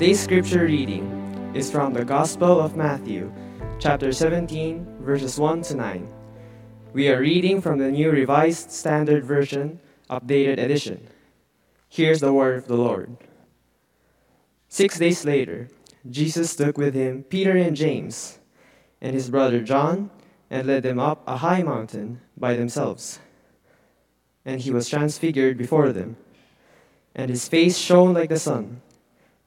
Today's 0.00 0.20
scripture 0.20 0.64
reading 0.64 1.04
is 1.52 1.70
from 1.70 1.92
the 1.92 2.06
Gospel 2.06 2.58
of 2.58 2.74
Matthew, 2.74 3.30
chapter 3.78 4.12
17, 4.12 4.96
verses 5.02 5.38
1 5.38 5.60
to 5.64 5.74
9. 5.74 6.08
We 6.94 7.10
are 7.10 7.20
reading 7.20 7.60
from 7.60 7.76
the 7.76 7.90
New 7.90 8.10
Revised 8.10 8.72
Standard 8.72 9.26
Version, 9.26 9.78
updated 10.08 10.56
edition. 10.56 11.06
Here's 11.90 12.20
the 12.20 12.32
word 12.32 12.56
of 12.56 12.66
the 12.66 12.76
Lord. 12.76 13.14
Six 14.70 14.98
days 14.98 15.26
later, 15.26 15.68
Jesus 16.08 16.56
took 16.56 16.78
with 16.78 16.94
him 16.94 17.22
Peter 17.24 17.54
and 17.54 17.76
James 17.76 18.38
and 19.02 19.12
his 19.12 19.28
brother 19.28 19.60
John 19.60 20.08
and 20.48 20.66
led 20.66 20.82
them 20.82 20.98
up 20.98 21.22
a 21.26 21.36
high 21.36 21.62
mountain 21.62 22.22
by 22.38 22.56
themselves. 22.56 23.20
And 24.46 24.62
he 24.62 24.70
was 24.70 24.88
transfigured 24.88 25.58
before 25.58 25.92
them, 25.92 26.16
and 27.14 27.28
his 27.28 27.46
face 27.48 27.76
shone 27.76 28.14
like 28.14 28.30
the 28.30 28.38
sun 28.38 28.80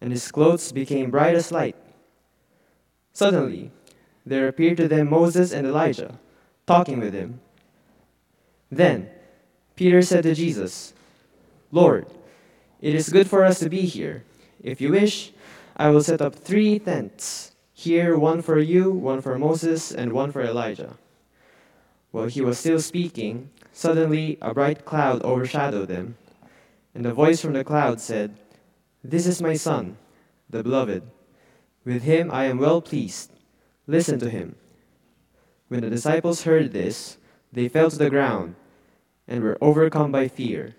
and 0.04 0.12
his 0.12 0.30
clothes 0.34 0.74
became 0.74 1.10
bright 1.10 1.34
as 1.34 1.50
light. 1.50 1.78
Suddenly, 3.14 3.72
there 4.26 4.50
appeared 4.50 4.76
to 4.78 4.90
them 4.90 5.10
Moses 5.10 5.54
and 5.54 5.66
Elijah, 5.66 6.20
talking 6.68 7.00
with 7.00 7.14
him. 7.14 7.40
Then 8.70 9.08
Peter 9.78 10.02
said 10.02 10.24
to 10.24 10.36
Jesus, 10.36 10.94
Lord, 11.72 12.06
it 12.82 12.94
is 12.94 13.08
good 13.08 13.30
for 13.30 13.46
us 13.46 13.60
to 13.60 13.70
be 13.70 13.84
here. 13.84 14.26
If 14.62 14.82
you 14.82 14.92
wish, 14.92 15.32
I 15.78 15.90
will 15.90 16.04
set 16.04 16.22
up 16.22 16.36
three 16.36 16.80
tents 16.80 17.54
here, 17.72 18.18
one 18.18 18.42
for 18.42 18.60
you, 18.60 18.92
one 18.92 19.22
for 19.22 19.40
Moses, 19.40 19.90
and 19.90 20.12
one 20.12 20.34
for 20.34 20.42
Elijah. 20.42 20.98
While 22.12 22.28
he 22.28 22.42
was 22.42 22.60
still 22.60 22.82
speaking, 22.82 23.52
suddenly 23.72 24.38
a 24.42 24.54
bright 24.54 24.84
cloud 24.84 25.24
overshadowed 25.24 25.88
them, 25.88 26.18
and 26.94 27.06
a 27.06 27.14
voice 27.14 27.40
from 27.40 27.54
the 27.54 27.64
cloud 27.64 28.02
said, 28.02 28.38
this 29.04 29.28
is 29.28 29.42
my 29.42 29.56
Son, 29.56 29.98
the 30.50 30.64
beloved. 30.64 31.04
With 31.84 32.04
him 32.04 32.32
I 32.32 32.46
am 32.46 32.58
well 32.58 32.82
pleased. 32.82 33.32
Listen 33.86 34.18
to 34.20 34.30
him. 34.30 34.56
When 35.68 35.82
the 35.82 35.90
disciples 35.90 36.44
heard 36.44 36.72
this, 36.72 37.18
they 37.52 37.68
fell 37.68 37.90
to 37.90 37.98
the 37.98 38.10
ground 38.10 38.56
and 39.28 39.44
were 39.44 39.58
overcome 39.60 40.12
by 40.12 40.30
fear. 40.30 40.76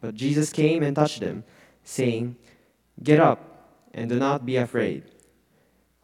But 0.00 0.14
Jesus 0.14 0.52
came 0.52 0.82
and 0.82 0.94
touched 0.94 1.20
them, 1.20 1.42
saying, 1.82 2.36
Get 3.02 3.18
up 3.18 3.40
and 3.92 4.08
do 4.08 4.18
not 4.18 4.46
be 4.46 4.56
afraid. 4.56 5.02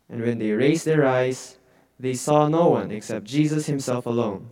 And 0.08 0.22
when 0.22 0.38
they 0.38 0.50
raised 0.50 0.84
their 0.84 1.06
eyes, 1.06 1.58
they 1.98 2.14
saw 2.14 2.48
no 2.48 2.68
one 2.68 2.90
except 2.90 3.24
Jesus 3.24 3.66
himself 3.66 4.06
alone. 4.06 4.50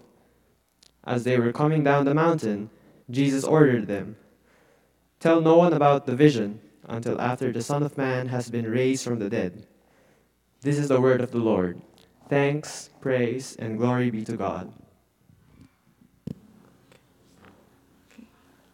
As 1.04 1.24
they 1.24 1.38
were 1.38 1.52
coming 1.52 1.82
down 1.82 2.04
the 2.04 2.14
mountain, 2.14 2.70
Jesus 3.10 3.44
ordered 3.44 3.86
them, 3.86 4.16
Tell 5.20 5.40
no 5.40 5.56
one 5.56 5.72
about 5.72 6.06
the 6.06 6.16
vision 6.16 6.60
until 6.88 7.20
after 7.20 7.52
the 7.52 7.62
Son 7.62 7.82
of 7.82 7.96
Man 7.96 8.28
has 8.28 8.50
been 8.50 8.70
raised 8.70 9.04
from 9.04 9.18
the 9.18 9.30
dead. 9.30 9.66
This 10.62 10.78
is 10.78 10.88
the 10.88 11.00
word 11.00 11.20
of 11.20 11.30
the 11.30 11.38
Lord. 11.38 11.80
Thanks, 12.28 12.90
praise, 13.00 13.56
and 13.58 13.78
glory 13.78 14.10
be 14.10 14.24
to 14.24 14.36
God. 14.36 14.72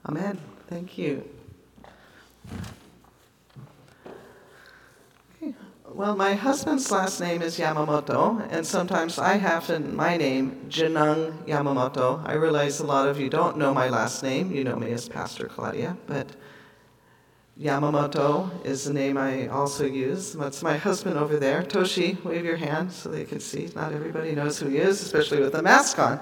Amen. 0.07 0.39
Thank 0.69 0.97
you. 0.97 1.29
Well, 5.93 6.15
my 6.15 6.35
husband's 6.35 6.91
last 6.93 7.21
name 7.21 7.43
is 7.43 7.59
Yamamoto, 7.59 8.47
and 8.51 8.65
sometimes 8.65 9.19
I 9.19 9.35
have 9.35 9.69
in 9.71 9.97
my 9.97 10.17
name 10.17 10.67
Genung 10.69 11.45
Yamamoto. 11.47 12.25
I 12.25 12.35
realize 12.35 12.79
a 12.79 12.87
lot 12.87 13.09
of 13.09 13.19
you 13.19 13.29
don't 13.29 13.57
know 13.57 13.75
my 13.75 13.89
last 13.89 14.23
name. 14.23 14.53
You 14.53 14.63
know 14.63 14.77
me 14.77 14.93
as 14.93 15.09
Pastor 15.09 15.47
Claudia, 15.47 15.97
but 16.07 16.29
Yamamoto 17.61 18.49
is 18.65 18.85
the 18.85 18.93
name 18.95 19.19
I 19.19 19.49
also 19.49 19.85
use. 19.85 20.33
That's 20.33 20.63
my 20.63 20.79
husband 20.79 21.19
over 21.19 21.37
there. 21.37 21.63
Toshi, 21.63 22.23
wave 22.25 22.43
your 22.43 22.57
hand 22.57 22.91
so 22.91 23.11
they 23.11 23.27
can 23.27 23.39
see. 23.39 23.69
Not 23.77 23.93
everybody 23.93 24.35
knows 24.35 24.59
who 24.59 24.71
he 24.71 24.79
is, 24.79 25.03
especially 25.03 25.41
with 25.41 25.53
the 25.53 25.63
mask 25.63 25.99
on. 25.99 26.21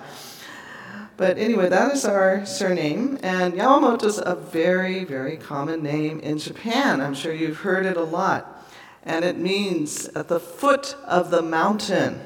But 1.16 1.38
anyway, 1.38 1.68
that 1.68 1.92
is 1.92 2.04
our 2.04 2.44
surname. 2.44 3.20
And 3.22 3.54
Yamamoto 3.54 4.06
is 4.06 4.18
a 4.18 4.34
very, 4.34 5.04
very 5.04 5.36
common 5.36 5.80
name 5.80 6.18
in 6.20 6.38
Japan. 6.38 7.00
I'm 7.00 7.14
sure 7.14 7.32
you've 7.32 7.58
heard 7.58 7.86
it 7.86 7.96
a 7.96 8.02
lot. 8.02 8.68
And 9.04 9.24
it 9.24 9.38
means 9.38 10.08
at 10.08 10.26
the 10.26 10.40
foot 10.40 10.96
of 11.04 11.30
the 11.30 11.42
mountain. 11.42 12.20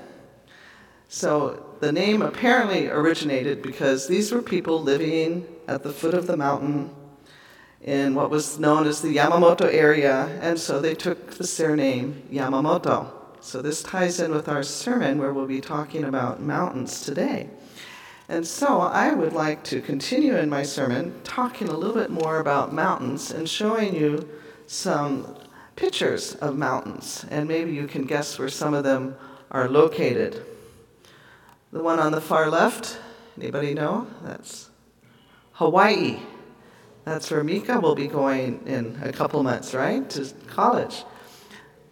So 1.11 1.77
the 1.81 1.93
name 1.93 2.23
apparently 2.23 2.89
originated 2.89 3.61
because 3.61 4.09
these 4.09 4.33
were 4.33 4.41
people 4.41 4.83
living 4.83 5.47
at 5.69 5.83
the 5.83 5.93
foot 5.93 6.15
of 6.15 6.27
the 6.27 6.37
mountain 6.39 6.95
in 7.83 8.15
what 8.15 8.31
was 8.31 8.59
known 8.59 8.87
as 8.87 9.03
the 9.03 9.17
Yamamoto 9.17 9.73
area, 9.73 10.39
and 10.41 10.59
so 10.59 10.81
they 10.81 10.95
took 10.95 11.33
the 11.33 11.47
surname 11.47 12.23
Yamamoto. 12.31 13.11
So 13.41 13.61
this 13.61 13.83
ties 13.83 14.21
in 14.21 14.31
with 14.31 14.49
our 14.49 14.63
sermon 14.63 15.19
where 15.19 15.33
we'll 15.33 15.47
be 15.47 15.61
talking 15.61 16.05
about 16.05 16.41
mountains 16.41 17.05
today. 17.05 17.51
And 18.29 18.47
so 18.47 18.81
I 18.81 19.13
would 19.13 19.33
like 19.33 19.65
to 19.65 19.81
continue 19.81 20.37
in 20.37 20.49
my 20.49 20.63
sermon 20.63 21.21
talking 21.25 21.69
a 21.69 21.77
little 21.77 21.97
bit 21.97 22.11
more 22.11 22.39
about 22.39 22.73
mountains 22.73 23.33
and 23.33 23.49
showing 23.49 23.95
you 23.95 24.29
some 24.69 25.37
pictures 25.75 26.37
of 26.37 26.57
mountains, 26.57 27.27
and 27.31 27.49
maybe 27.49 27.73
you 27.73 27.89
can 27.89 28.05
guess 28.05 28.39
where 28.39 28.49
some 28.49 28.75
of 28.75 28.85
them 28.85 29.17
are 29.51 29.69
located. 29.69 30.47
The 31.73 31.83
one 31.83 31.99
on 31.99 32.13
the 32.13 32.21
far 32.21 32.49
left, 32.49 32.99
anybody 33.37 33.75
know? 33.75 34.07
That's 34.23 34.71
Hawaii. 35.53 36.21
That's 37.05 37.31
where 37.31 37.43
Mika 37.43 37.81
will 37.81 37.95
be 37.95 38.07
going 38.07 38.63
in 38.67 39.01
a 39.03 39.13
couple 39.13 39.43
months, 39.43 39.75
right? 39.75 40.09
To 40.11 40.33
college. 40.47 41.05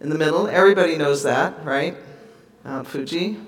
In 0.01 0.09
the 0.09 0.19
middle, 0.19 0.47
everybody 0.47 0.97
knows 0.97 1.25
that, 1.25 1.65
right? 1.65 1.97
Mount 2.65 2.87
Fuji. 2.87 3.39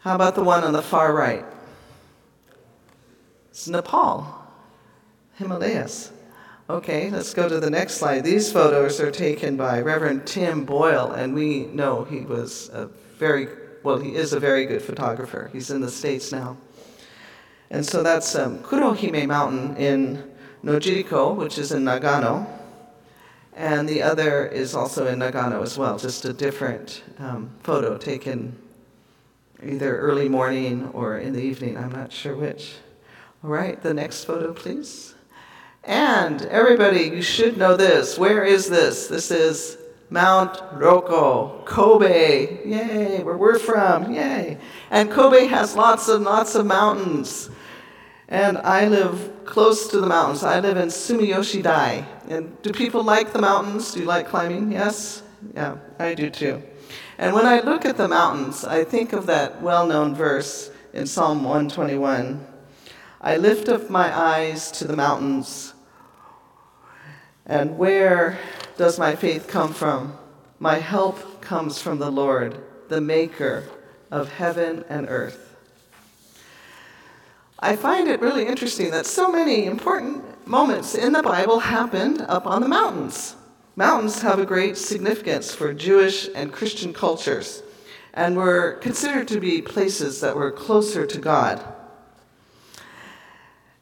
How 0.00 0.14
about 0.14 0.34
the 0.34 0.42
one 0.42 0.64
on 0.64 0.72
the 0.72 0.82
far 0.82 1.14
right? 1.14 1.44
It's 3.50 3.68
Nepal, 3.68 4.26
Himalayas. 5.36 6.10
Okay, 6.68 7.10
let's 7.10 7.32
go 7.32 7.48
to 7.48 7.60
the 7.60 7.70
next 7.70 7.94
slide. 7.94 8.24
These 8.24 8.50
photos 8.50 8.98
are 9.00 9.10
taken 9.10 9.56
by 9.56 9.80
Reverend 9.80 10.26
Tim 10.26 10.64
Boyle, 10.64 11.12
and 11.12 11.34
we 11.34 11.66
know 11.66 12.04
he 12.04 12.20
was 12.20 12.70
a 12.70 12.86
very, 13.18 13.48
well, 13.82 13.98
he 13.98 14.16
is 14.16 14.32
a 14.32 14.40
very 14.40 14.66
good 14.66 14.82
photographer. 14.82 15.50
He's 15.52 15.70
in 15.70 15.80
the 15.80 15.90
States 15.90 16.32
now. 16.32 16.56
And 17.74 17.84
so 17.84 18.04
that's 18.04 18.36
um, 18.36 18.60
Kurohime 18.60 19.26
Mountain 19.26 19.76
in 19.76 20.30
Nojiriko, 20.62 21.34
which 21.34 21.58
is 21.58 21.72
in 21.72 21.82
Nagano. 21.82 22.46
And 23.56 23.88
the 23.88 24.00
other 24.00 24.46
is 24.46 24.76
also 24.76 25.08
in 25.08 25.18
Nagano 25.18 25.60
as 25.60 25.76
well, 25.76 25.98
just 25.98 26.24
a 26.24 26.32
different 26.32 27.02
um, 27.18 27.50
photo 27.64 27.98
taken 27.98 28.56
either 29.60 29.98
early 29.98 30.28
morning 30.28 30.88
or 30.92 31.18
in 31.18 31.32
the 31.32 31.42
evening. 31.42 31.76
I'm 31.76 31.90
not 31.90 32.12
sure 32.12 32.36
which. 32.36 32.74
All 33.42 33.50
right, 33.50 33.82
the 33.82 33.92
next 33.92 34.22
photo, 34.22 34.52
please. 34.52 35.16
And 35.82 36.42
everybody, 36.42 37.08
you 37.08 37.22
should 37.22 37.56
know 37.56 37.76
this. 37.76 38.16
Where 38.16 38.44
is 38.44 38.70
this? 38.70 39.08
This 39.08 39.32
is 39.32 39.78
Mount 40.10 40.52
Rokko, 40.78 41.64
Kobe. 41.64 42.64
Yay, 42.64 43.24
where 43.24 43.36
we're 43.36 43.58
from. 43.58 44.12
Yay. 44.12 44.58
And 44.92 45.10
Kobe 45.10 45.46
has 45.46 45.74
lots 45.74 46.06
and 46.06 46.22
lots 46.22 46.54
of 46.54 46.66
mountains. 46.66 47.50
And 48.28 48.58
I 48.58 48.86
live 48.86 49.44
close 49.44 49.88
to 49.88 50.00
the 50.00 50.06
mountains. 50.06 50.42
I 50.42 50.60
live 50.60 50.76
in 50.76 50.88
Sumiyoshi 50.88 51.62
Dai. 51.62 52.06
And 52.28 52.60
do 52.62 52.72
people 52.72 53.02
like 53.02 53.32
the 53.32 53.40
mountains? 53.40 53.92
Do 53.92 54.00
you 54.00 54.06
like 54.06 54.28
climbing? 54.28 54.72
Yes? 54.72 55.22
Yeah, 55.54 55.76
I 55.98 56.14
do 56.14 56.30
too. 56.30 56.62
And 57.18 57.34
when 57.34 57.46
I 57.46 57.60
look 57.60 57.84
at 57.84 57.96
the 57.96 58.08
mountains, 58.08 58.64
I 58.64 58.84
think 58.84 59.12
of 59.12 59.26
that 59.26 59.60
well 59.60 59.86
known 59.86 60.14
verse 60.14 60.70
in 60.92 61.06
Psalm 61.06 61.44
121 61.44 62.46
I 63.24 63.38
lift 63.38 63.70
up 63.70 63.88
my 63.88 64.14
eyes 64.14 64.70
to 64.72 64.86
the 64.86 64.96
mountains. 64.96 65.72
And 67.46 67.78
where 67.78 68.38
does 68.76 68.98
my 68.98 69.16
faith 69.16 69.48
come 69.48 69.72
from? 69.72 70.18
My 70.58 70.74
help 70.74 71.40
comes 71.40 71.80
from 71.80 71.98
the 71.98 72.12
Lord, 72.12 72.62
the 72.88 73.00
maker 73.00 73.64
of 74.10 74.30
heaven 74.30 74.84
and 74.90 75.06
earth. 75.08 75.53
I 77.64 77.76
find 77.76 78.08
it 78.08 78.20
really 78.20 78.46
interesting 78.46 78.90
that 78.90 79.06
so 79.06 79.32
many 79.32 79.64
important 79.64 80.46
moments 80.46 80.94
in 80.94 81.14
the 81.14 81.22
Bible 81.22 81.60
happened 81.60 82.20
up 82.20 82.46
on 82.46 82.60
the 82.60 82.68
mountains. 82.68 83.36
Mountains 83.74 84.20
have 84.20 84.38
a 84.38 84.44
great 84.44 84.76
significance 84.76 85.54
for 85.54 85.72
Jewish 85.72 86.28
and 86.34 86.52
Christian 86.52 86.92
cultures 86.92 87.62
and 88.12 88.36
were 88.36 88.72
considered 88.82 89.28
to 89.28 89.40
be 89.40 89.62
places 89.62 90.20
that 90.20 90.36
were 90.36 90.52
closer 90.52 91.06
to 91.06 91.18
God. 91.18 91.64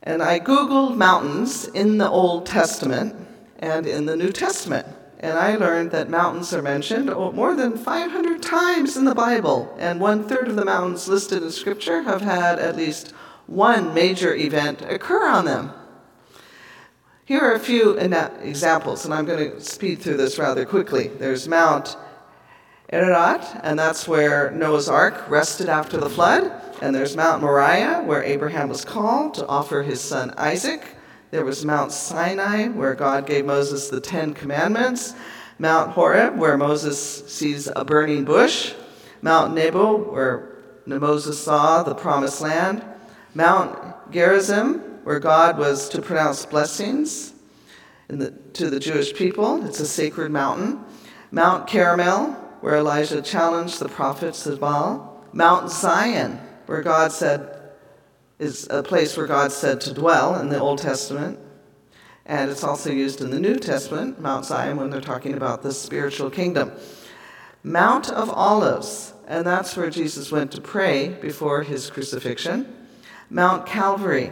And 0.01 0.23
I 0.23 0.39
Googled 0.39 0.97
mountains 0.97 1.67
in 1.67 1.99
the 1.99 2.09
Old 2.09 2.47
Testament 2.47 3.17
and 3.59 3.85
in 3.85 4.07
the 4.07 4.17
New 4.17 4.31
Testament. 4.31 4.87
And 5.19 5.37
I 5.37 5.57
learned 5.57 5.91
that 5.91 6.09
mountains 6.09 6.55
are 6.55 6.63
mentioned 6.63 7.07
more 7.07 7.57
than 7.57 7.77
500 7.77 8.43
times 8.43 8.97
in 8.97 9.05
the 9.07 9.15
Bible, 9.15 9.75
and 9.81 9.99
one 9.99 10.29
third 10.29 10.47
of 10.47 10.55
the 10.55 10.65
mountains 10.65 11.09
listed 11.09 11.43
in 11.43 11.51
Scripture 11.51 12.03
have 12.03 12.21
had 12.21 12.61
at 12.61 12.77
least 12.77 13.13
one 13.53 13.93
major 13.93 14.35
event 14.35 14.81
occur 14.83 15.29
on 15.29 15.45
them. 15.45 15.73
Here 17.27 17.41
are 17.41 17.53
a 17.53 17.61
few 17.61 17.93
examples, 17.93 19.05
and 19.05 19.13
I'm 19.13 19.27
going 19.27 19.53
to 19.53 19.61
speed 19.61 20.01
through 20.01 20.17
this 20.17 20.39
rather 20.39 20.65
quickly. 20.65 21.09
There's 21.09 21.47
Mount 21.47 21.97
Ararat, 22.91 23.61
and 23.63 23.79
that's 23.79 24.09
where 24.09 24.51
Noah's 24.51 24.89
Ark 24.89 25.29
rested 25.29 25.69
after 25.69 25.99
the 25.99 26.11
flood. 26.11 26.51
And 26.81 26.95
there's 26.95 27.15
Mount 27.15 27.43
Moriah, 27.43 28.03
where 28.05 28.23
Abraham 28.25 28.69
was 28.69 28.85
called 28.85 29.35
to 29.35 29.47
offer 29.47 29.83
his 29.83 30.01
son 30.01 30.35
Isaac. 30.37 30.97
There 31.31 31.45
was 31.45 31.65
Mount 31.65 31.93
Sinai, 31.93 32.69
where 32.69 32.95
God 32.95 33.27
gave 33.27 33.47
Moses 33.47 33.89
the 33.89 34.01
Ten 34.01 34.35
Commandments. 34.35 35.15
Mount 35.59 35.93
Horeb, 35.93 36.39
where 36.39 36.57
Moses 36.57 36.99
sees 37.33 37.69
a 37.77 37.85
burning 37.85 38.25
bush. 38.25 38.75
Mount 39.21 39.55
Nebo, 39.55 39.97
where 40.11 40.57
Moses 40.87 41.39
saw 41.39 41.83
the 41.83 41.95
promised 41.95 42.41
land. 42.41 42.83
Mount 43.35 44.13
Gerizim, 44.13 44.81
where 45.05 45.21
God 45.21 45.59
was 45.59 45.89
to 45.91 46.03
pronounce 46.03 46.45
blessings 46.45 47.33
the, 48.09 48.31
to 48.53 48.69
the 48.69 48.81
Jewish 48.81 49.15
people. 49.15 49.65
It's 49.67 49.81
a 49.81 49.87
sacred 49.87 50.31
mountain. 50.31 50.85
Mount 51.31 51.69
Carmel, 51.69 52.33
where 52.61 52.77
Elijah 52.77 53.23
challenged 53.23 53.79
the 53.79 53.89
prophets 53.89 54.47
of 54.47 54.61
Baal. 54.61 55.25
Mount 55.33 55.71
Zion, 55.71 56.39
where 56.67 56.83
God 56.83 57.11
said, 57.11 57.59
is 58.39 58.67
a 58.71 58.83
place 58.83 59.17
where 59.17 59.27
God 59.27 59.51
said 59.51 59.81
to 59.83 59.95
dwell 59.95 60.39
in 60.39 60.51
the 60.51 60.61
Old 60.61 60.79
Testament. 60.79 61.39
And 62.27 62.51
it's 62.51 62.63
also 62.63 62.91
used 62.91 63.21
in 63.21 63.31
the 63.31 63.41
New 63.41 63.57
Testament, 63.57 64.21
Mount 64.21 64.45
Zion, 64.45 64.77
when 64.77 64.91
they're 64.91 65.01
talking 65.01 65.35
about 65.35 65.63
the 65.63 65.73
spiritual 65.73 66.31
kingdom. 66.31 66.73
Mount 67.65 68.11
of 68.11 68.29
Olives, 68.31 69.15
and 69.27 69.47
that's 69.47 69.77
where 69.77 69.91
Jesus 69.91 70.31
went 70.31 70.53
to 70.53 70.61
pray 70.61 71.09
before 71.09 71.63
his 71.63 71.91
crucifixion. 71.91 72.82
Mount 73.33 73.65
Calvary, 73.65 74.31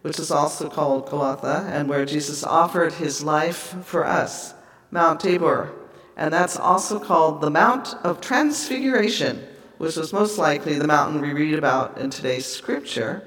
which 0.00 0.18
is 0.18 0.30
also 0.30 0.70
called 0.70 1.10
Golgotha, 1.10 1.68
and 1.70 1.90
where 1.90 2.06
Jesus 2.06 2.42
offered 2.42 2.94
his 2.94 3.22
life 3.22 3.76
for 3.84 4.06
us. 4.06 4.54
Mount 4.90 5.20
Tabor, 5.20 5.70
and 6.16 6.32
that's 6.32 6.56
also 6.56 6.98
called 6.98 7.42
the 7.42 7.50
Mount 7.50 7.94
of 8.02 8.22
Transfiguration, 8.22 9.46
which 9.76 9.96
was 9.96 10.14
most 10.14 10.38
likely 10.38 10.78
the 10.78 10.86
mountain 10.86 11.20
we 11.20 11.34
read 11.34 11.58
about 11.58 11.98
in 11.98 12.08
today's 12.08 12.46
scripture. 12.46 13.22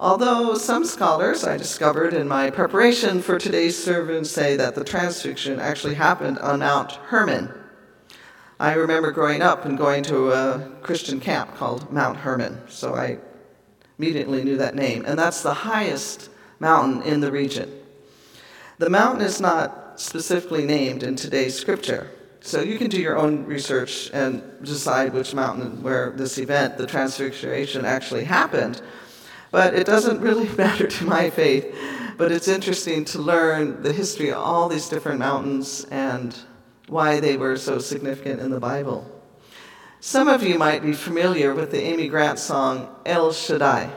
Although 0.00 0.54
some 0.54 0.86
scholars 0.86 1.44
I 1.44 1.58
discovered 1.58 2.14
in 2.14 2.26
my 2.26 2.48
preparation 2.48 3.20
for 3.20 3.38
today's 3.38 3.76
sermon 3.76 4.24
say 4.24 4.56
that 4.56 4.74
the 4.74 4.84
transfiguration 4.84 5.60
actually 5.60 5.96
happened 5.96 6.38
on 6.38 6.60
Mount 6.60 6.92
Hermon. 6.92 7.52
I 8.58 8.72
remember 8.72 9.12
growing 9.12 9.42
up 9.42 9.66
and 9.66 9.76
going 9.76 10.02
to 10.04 10.32
a 10.32 10.70
Christian 10.80 11.20
camp 11.20 11.56
called 11.56 11.92
Mount 11.92 12.16
Hermon, 12.16 12.62
so 12.68 12.94
I 12.94 13.18
immediately 14.00 14.42
knew 14.42 14.56
that 14.56 14.74
name. 14.74 15.04
And 15.06 15.18
that's 15.18 15.42
the 15.42 15.52
highest 15.52 16.30
mountain 16.58 17.02
in 17.02 17.20
the 17.20 17.30
region. 17.30 17.70
The 18.78 18.88
mountain 18.88 19.20
is 19.20 19.42
not 19.42 20.00
specifically 20.00 20.64
named 20.64 21.02
in 21.02 21.16
today's 21.16 21.54
scripture. 21.54 22.10
So 22.40 22.62
you 22.62 22.78
can 22.78 22.88
do 22.88 22.98
your 22.98 23.18
own 23.18 23.44
research 23.44 24.10
and 24.14 24.42
decide 24.62 25.12
which 25.12 25.34
mountain 25.34 25.82
where 25.82 26.12
this 26.12 26.38
event, 26.38 26.78
the 26.78 26.86
Transfiguration, 26.86 27.84
actually 27.84 28.24
happened. 28.24 28.80
But 29.50 29.74
it 29.74 29.84
doesn't 29.86 30.20
really 30.28 30.48
matter 30.56 30.86
to 30.86 31.04
my 31.04 31.28
faith. 31.28 31.66
But 32.16 32.32
it's 32.32 32.48
interesting 32.48 33.04
to 33.06 33.18
learn 33.18 33.82
the 33.82 33.92
history 33.92 34.30
of 34.30 34.38
all 34.38 34.70
these 34.70 34.88
different 34.88 35.18
mountains 35.18 35.86
and 35.90 36.34
why 36.88 37.20
they 37.20 37.36
were 37.36 37.58
so 37.58 37.78
significant 37.78 38.40
in 38.40 38.50
the 38.50 38.60
Bible. 38.60 39.09
Some 40.02 40.28
of 40.28 40.42
you 40.42 40.58
might 40.58 40.80
be 40.80 40.94
familiar 40.94 41.54
with 41.54 41.72
the 41.72 41.82
Amy 41.82 42.08
Grant 42.08 42.38
song 42.38 42.88
El 43.04 43.34
Shaddai. 43.34 43.90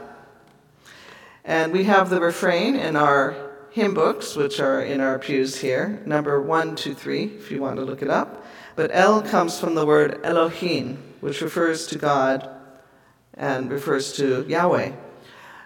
And 1.46 1.72
we 1.72 1.86
have 1.86 2.10
the 2.10 2.20
refrain 2.20 2.76
in 2.76 2.98
our 2.98 3.38
hymn 3.72 3.94
books, 3.94 4.36
which 4.36 4.60
are 4.60 4.82
in 4.82 5.00
our 5.00 5.18
pews 5.18 5.62
here, 5.62 6.04
number 6.06 6.42
123, 6.42 7.24
if 7.38 7.50
you 7.50 7.62
want 7.62 7.78
to 7.78 7.86
look 7.86 8.02
it 8.02 8.10
up. 8.10 8.46
But 8.76 8.92
El 8.94 9.22
comes 9.22 9.58
from 9.58 9.76
the 9.76 9.86
word 9.86 10.20
Elohim, 10.26 11.02
which 11.22 11.40
refers 11.40 11.88
to 11.88 11.98
God 11.98 12.50
and 13.36 13.72
refers 13.72 14.12
to 14.18 14.46
Yahweh. 14.46 14.92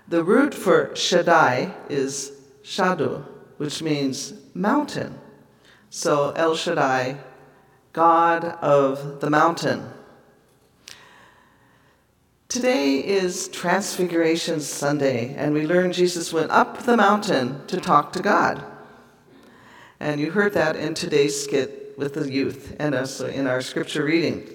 The 0.08 0.24
root 0.24 0.54
for 0.54 0.96
Shaddai 0.96 1.74
is 1.90 2.32
Shadu, 2.62 3.26
which 3.58 3.82
means 3.82 4.34
mountain. 4.54 5.20
So 5.90 6.30
El 6.36 6.56
Shaddai, 6.56 7.18
God 7.92 8.46
of 8.62 9.20
the 9.20 9.32
mountain. 9.32 9.94
Today 12.50 13.06
is 13.06 13.50
Transfiguration 13.50 14.62
Sunday, 14.62 15.36
and 15.36 15.54
we 15.54 15.68
learn 15.68 15.92
Jesus 15.92 16.32
went 16.32 16.50
up 16.50 16.84
the 16.84 16.96
mountain 16.96 17.68
to 17.68 17.76
talk 17.76 18.14
to 18.14 18.22
God. 18.22 18.64
And 20.00 20.22
you 20.22 20.32
heard 20.32 20.54
that 20.54 20.78
in 20.78 20.94
today's 20.94 21.44
skit 21.44 21.94
with 21.98 22.14
the 22.14 22.32
youth 22.32 22.74
and 22.80 22.96
also 22.96 23.28
in 23.28 23.48
our 23.48 23.60
scripture 23.60 24.06
reading. 24.06 24.48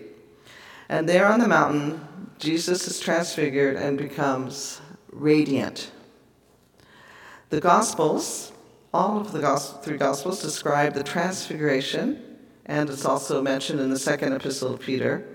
And 0.88 1.06
there 1.06 1.26
on 1.26 1.38
the 1.38 1.48
mountain, 1.48 2.00
Jesus 2.38 2.88
is 2.88 2.98
transfigured 2.98 3.76
and 3.76 3.98
becomes 3.98 4.80
radiant. 5.10 5.90
The 7.50 7.60
Gospels, 7.60 8.52
all 8.94 9.20
of 9.20 9.32
the 9.32 9.58
three 9.82 9.98
Gospels, 9.98 10.40
describe 10.40 10.94
the 10.94 11.04
transfiguration, 11.04 12.38
and 12.64 12.88
it's 12.88 13.04
also 13.04 13.42
mentioned 13.42 13.80
in 13.80 13.90
the 13.90 13.98
second 13.98 14.32
epistle 14.32 14.72
of 14.72 14.80
Peter. 14.80 15.26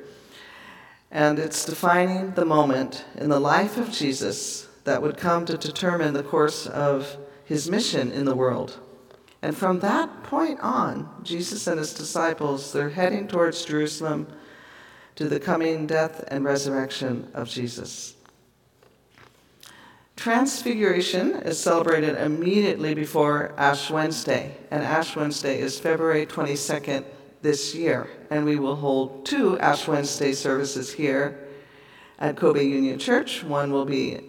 And 1.12 1.40
it's 1.40 1.66
defining 1.66 2.32
the 2.32 2.46
moment 2.46 3.06
in 3.16 3.30
the 3.30 3.40
life 3.40 3.78
of 3.78 3.92
Jesus 3.92 4.68
that 4.84 5.02
would 5.02 5.18
come 5.18 5.46
to 5.46 5.58
determine 5.58 6.14
the 6.14 6.24
course 6.24 6.68
of 6.68 7.18
his 7.46 7.70
mission 7.70 8.12
in 8.12 8.26
the 8.26 8.36
world. 8.36 8.80
And 9.42 9.56
from 9.56 9.80
that 9.80 10.24
point 10.24 10.60
on, 10.60 11.10
Jesus 11.24 11.68
and 11.68 11.80
his 11.80 11.94
disciples, 11.94 12.74
they're 12.74 12.90
heading 12.90 13.28
towards 13.28 13.64
Jerusalem 13.64 14.28
to 15.16 15.28
the 15.28 15.40
coming 15.40 15.88
death 15.88 16.24
and 16.28 16.44
resurrection 16.44 17.30
of 17.34 17.48
Jesus. 17.48 18.16
Transfiguration 20.16 21.36
is 21.36 21.60
celebrated 21.60 22.18
immediately 22.18 22.96
before 22.96 23.54
Ash 23.58 23.90
Wednesday, 23.90 24.58
and 24.72 24.84
Ash 24.84 25.16
Wednesday 25.16 25.60
is 25.60 25.80
February 25.80 26.26
22nd 26.26 27.06
this 27.48 27.74
year. 27.74 28.10
And 28.30 28.44
we 28.44 28.58
will 28.58 28.76
hold 28.76 29.26
two 29.26 29.58
Ash 29.60 29.88
Wednesday 29.88 30.34
services 30.34 30.92
here 30.92 31.48
at 32.20 32.36
Kobe 32.36 32.62
Union 32.62 33.00
Church. 33.00 33.42
One 33.42 33.72
will 33.72 33.86
be 33.86 34.20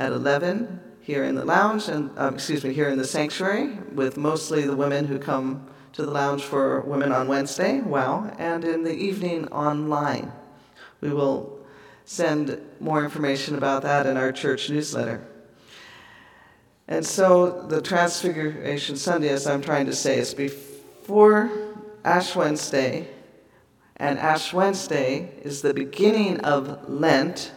at 0.00 0.10
11 0.10 0.80
here 1.00 1.22
in 1.22 1.36
the 1.36 1.44
lounge, 1.44 1.86
and 1.88 2.10
um, 2.18 2.34
excuse 2.34 2.64
me, 2.64 2.74
here 2.74 2.88
in 2.88 2.98
the 2.98 3.04
sanctuary, 3.04 3.78
with 3.94 4.16
mostly 4.16 4.62
the 4.62 4.74
women 4.74 5.04
who 5.06 5.16
come 5.20 5.64
to 5.92 6.04
the 6.04 6.10
lounge 6.10 6.42
for 6.42 6.80
Women 6.80 7.12
on 7.12 7.28
Wednesday. 7.28 7.80
Wow! 7.80 8.34
And 8.36 8.64
in 8.64 8.82
the 8.82 8.92
evening 8.92 9.46
online, 9.48 10.32
we 11.00 11.10
will 11.10 11.60
send 12.04 12.60
more 12.80 13.04
information 13.04 13.54
about 13.54 13.82
that 13.82 14.06
in 14.06 14.16
our 14.16 14.32
church 14.32 14.68
newsletter. 14.68 15.24
And 16.88 17.06
so 17.06 17.62
the 17.68 17.80
Transfiguration 17.80 18.96
Sunday, 18.96 19.28
as 19.28 19.46
I'm 19.46 19.62
trying 19.62 19.86
to 19.86 19.94
say, 19.94 20.18
is 20.18 20.34
before 20.34 21.65
Ash 22.06 22.36
Wednesday, 22.36 23.08
and 23.96 24.16
Ash 24.20 24.52
Wednesday 24.52 25.28
is 25.42 25.60
the 25.60 25.74
beginning 25.74 26.38
of 26.40 26.88
Lent. 26.88 27.50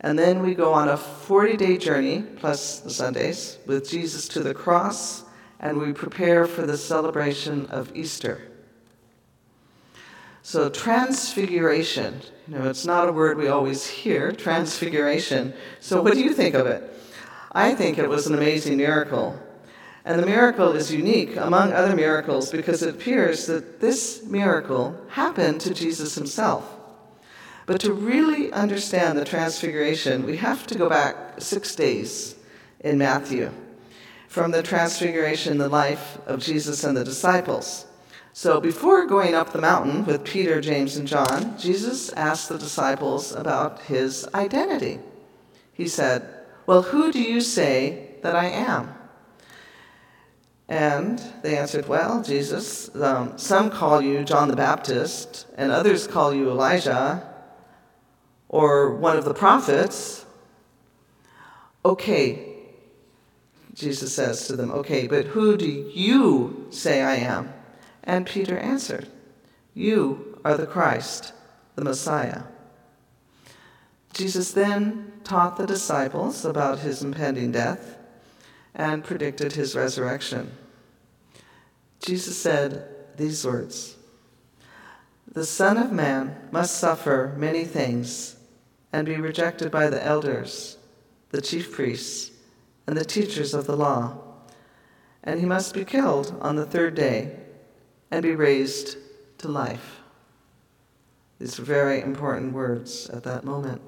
And 0.00 0.18
then 0.18 0.42
we 0.42 0.54
go 0.54 0.74
on 0.74 0.90
a 0.90 0.98
40 0.98 1.56
day 1.56 1.78
journey, 1.78 2.22
plus 2.36 2.80
the 2.80 2.90
Sundays, 2.90 3.56
with 3.64 3.88
Jesus 3.88 4.28
to 4.28 4.40
the 4.40 4.52
cross, 4.52 5.24
and 5.60 5.78
we 5.78 5.94
prepare 5.94 6.46
for 6.46 6.66
the 6.66 6.76
celebration 6.76 7.66
of 7.66 7.96
Easter. 7.96 8.42
So, 10.42 10.68
transfiguration, 10.68 12.20
you 12.48 12.58
know, 12.58 12.68
it's 12.68 12.84
not 12.84 13.08
a 13.08 13.12
word 13.12 13.38
we 13.38 13.48
always 13.48 13.86
hear, 13.86 14.30
transfiguration. 14.30 15.54
So, 15.80 16.02
what 16.02 16.12
do 16.12 16.20
you 16.20 16.34
think 16.34 16.54
of 16.54 16.66
it? 16.66 16.82
I 17.52 17.74
think 17.74 17.96
it 17.96 18.08
was 18.08 18.26
an 18.26 18.34
amazing 18.34 18.76
miracle. 18.76 19.38
And 20.04 20.18
the 20.18 20.26
miracle 20.26 20.72
is 20.72 20.92
unique 20.92 21.36
among 21.36 21.72
other 21.72 21.94
miracles 21.94 22.50
because 22.50 22.82
it 22.82 22.94
appears 22.94 23.46
that 23.46 23.80
this 23.80 24.24
miracle 24.24 24.98
happened 25.10 25.60
to 25.62 25.74
Jesus 25.74 26.14
himself. 26.14 26.64
But 27.66 27.80
to 27.82 27.92
really 27.92 28.50
understand 28.52 29.18
the 29.18 29.24
transfiguration, 29.24 30.26
we 30.26 30.38
have 30.38 30.66
to 30.68 30.78
go 30.78 30.88
back 30.88 31.40
six 31.40 31.74
days 31.76 32.34
in 32.80 32.98
Matthew 32.98 33.50
from 34.26 34.52
the 34.52 34.62
transfiguration, 34.62 35.52
in 35.52 35.58
the 35.58 35.68
life 35.68 36.18
of 36.26 36.40
Jesus 36.40 36.84
and 36.84 36.96
the 36.96 37.04
disciples. 37.04 37.86
So 38.32 38.60
before 38.60 39.06
going 39.06 39.34
up 39.34 39.52
the 39.52 39.60
mountain 39.60 40.06
with 40.06 40.24
Peter, 40.24 40.60
James, 40.60 40.96
and 40.96 41.06
John, 41.06 41.58
Jesus 41.58 42.12
asked 42.12 42.48
the 42.48 42.58
disciples 42.58 43.34
about 43.34 43.80
his 43.82 44.28
identity. 44.34 45.00
He 45.72 45.88
said, 45.88 46.28
Well, 46.66 46.82
who 46.82 47.12
do 47.12 47.20
you 47.20 47.40
say 47.40 48.16
that 48.22 48.36
I 48.36 48.46
am? 48.46 48.94
And 50.70 51.20
they 51.42 51.58
answered, 51.58 51.88
Well, 51.88 52.22
Jesus, 52.22 52.94
um, 52.94 53.36
some 53.36 53.70
call 53.70 54.00
you 54.00 54.22
John 54.22 54.46
the 54.46 54.54
Baptist, 54.54 55.46
and 55.58 55.72
others 55.72 56.06
call 56.06 56.32
you 56.32 56.48
Elijah, 56.48 57.28
or 58.48 58.94
one 58.94 59.18
of 59.18 59.24
the 59.24 59.34
prophets. 59.34 60.24
Okay, 61.84 62.54
Jesus 63.74 64.14
says 64.14 64.46
to 64.46 64.54
them, 64.54 64.70
Okay, 64.70 65.08
but 65.08 65.26
who 65.26 65.56
do 65.56 65.66
you 65.66 66.68
say 66.70 67.02
I 67.02 67.16
am? 67.16 67.52
And 68.04 68.24
Peter 68.24 68.56
answered, 68.56 69.08
You 69.74 70.38
are 70.44 70.56
the 70.56 70.68
Christ, 70.68 71.32
the 71.74 71.82
Messiah. 71.82 72.44
Jesus 74.12 74.52
then 74.52 75.14
taught 75.24 75.56
the 75.56 75.66
disciples 75.66 76.44
about 76.44 76.78
his 76.78 77.02
impending 77.02 77.50
death 77.50 77.96
and 78.72 79.02
predicted 79.02 79.54
his 79.54 79.74
resurrection. 79.74 80.52
Jesus 82.00 82.36
said 82.36 82.88
these 83.16 83.44
words 83.44 83.96
The 85.32 85.44
Son 85.44 85.76
of 85.76 85.92
Man 85.92 86.36
must 86.50 86.78
suffer 86.78 87.34
many 87.36 87.64
things 87.64 88.36
and 88.92 89.06
be 89.06 89.16
rejected 89.16 89.70
by 89.70 89.88
the 89.88 90.04
elders, 90.04 90.76
the 91.30 91.40
chief 91.40 91.72
priests, 91.72 92.32
and 92.86 92.96
the 92.96 93.04
teachers 93.04 93.54
of 93.54 93.66
the 93.66 93.76
law, 93.76 94.18
and 95.22 95.38
he 95.38 95.46
must 95.46 95.74
be 95.74 95.84
killed 95.84 96.36
on 96.40 96.56
the 96.56 96.66
third 96.66 96.94
day 96.94 97.36
and 98.10 98.22
be 98.22 98.34
raised 98.34 98.96
to 99.38 99.48
life. 99.48 100.00
These 101.38 101.58
are 101.60 101.64
very 101.64 102.00
important 102.00 102.52
words 102.52 103.08
at 103.10 103.22
that 103.24 103.44
moment. 103.44 103.80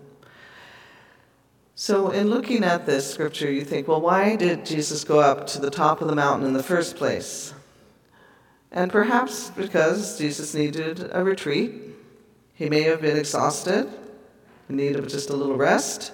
So, 1.74 2.10
in 2.10 2.30
looking 2.30 2.62
at 2.62 2.86
this 2.86 3.12
scripture, 3.12 3.50
you 3.50 3.64
think, 3.64 3.88
well, 3.88 4.00
why 4.00 4.36
did 4.36 4.64
Jesus 4.64 5.04
go 5.04 5.20
up 5.20 5.46
to 5.48 5.60
the 5.60 5.70
top 5.70 6.00
of 6.00 6.08
the 6.08 6.14
mountain 6.14 6.46
in 6.46 6.52
the 6.52 6.62
first 6.62 6.96
place? 6.96 7.52
And 8.72 8.90
perhaps 8.90 9.50
because 9.50 10.18
Jesus 10.18 10.54
needed 10.54 11.10
a 11.12 11.22
retreat. 11.22 11.74
He 12.54 12.70
may 12.70 12.82
have 12.82 13.02
been 13.02 13.18
exhausted, 13.18 13.86
in 14.68 14.76
need 14.76 14.96
of 14.96 15.08
just 15.08 15.28
a 15.28 15.36
little 15.36 15.56
rest. 15.56 16.12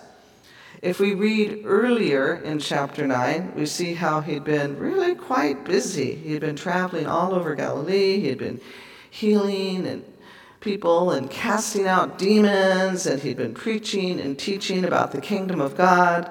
If 0.82 0.98
we 0.98 1.14
read 1.14 1.62
earlier 1.64 2.34
in 2.34 2.58
chapter 2.58 3.06
9, 3.06 3.54
we 3.54 3.66
see 3.66 3.94
how 3.94 4.20
he'd 4.20 4.44
been 4.44 4.78
really 4.78 5.14
quite 5.14 5.64
busy. 5.64 6.14
He'd 6.16 6.40
been 6.40 6.56
traveling 6.56 7.06
all 7.06 7.34
over 7.34 7.54
Galilee, 7.54 8.20
he'd 8.20 8.38
been 8.38 8.60
healing 9.08 9.86
and 9.86 10.04
people 10.60 11.12
and 11.12 11.30
casting 11.30 11.86
out 11.86 12.18
demons, 12.18 13.06
and 13.06 13.22
he'd 13.22 13.36
been 13.36 13.54
preaching 13.54 14.20
and 14.20 14.38
teaching 14.38 14.84
about 14.84 15.12
the 15.12 15.20
kingdom 15.20 15.60
of 15.60 15.76
God. 15.76 16.30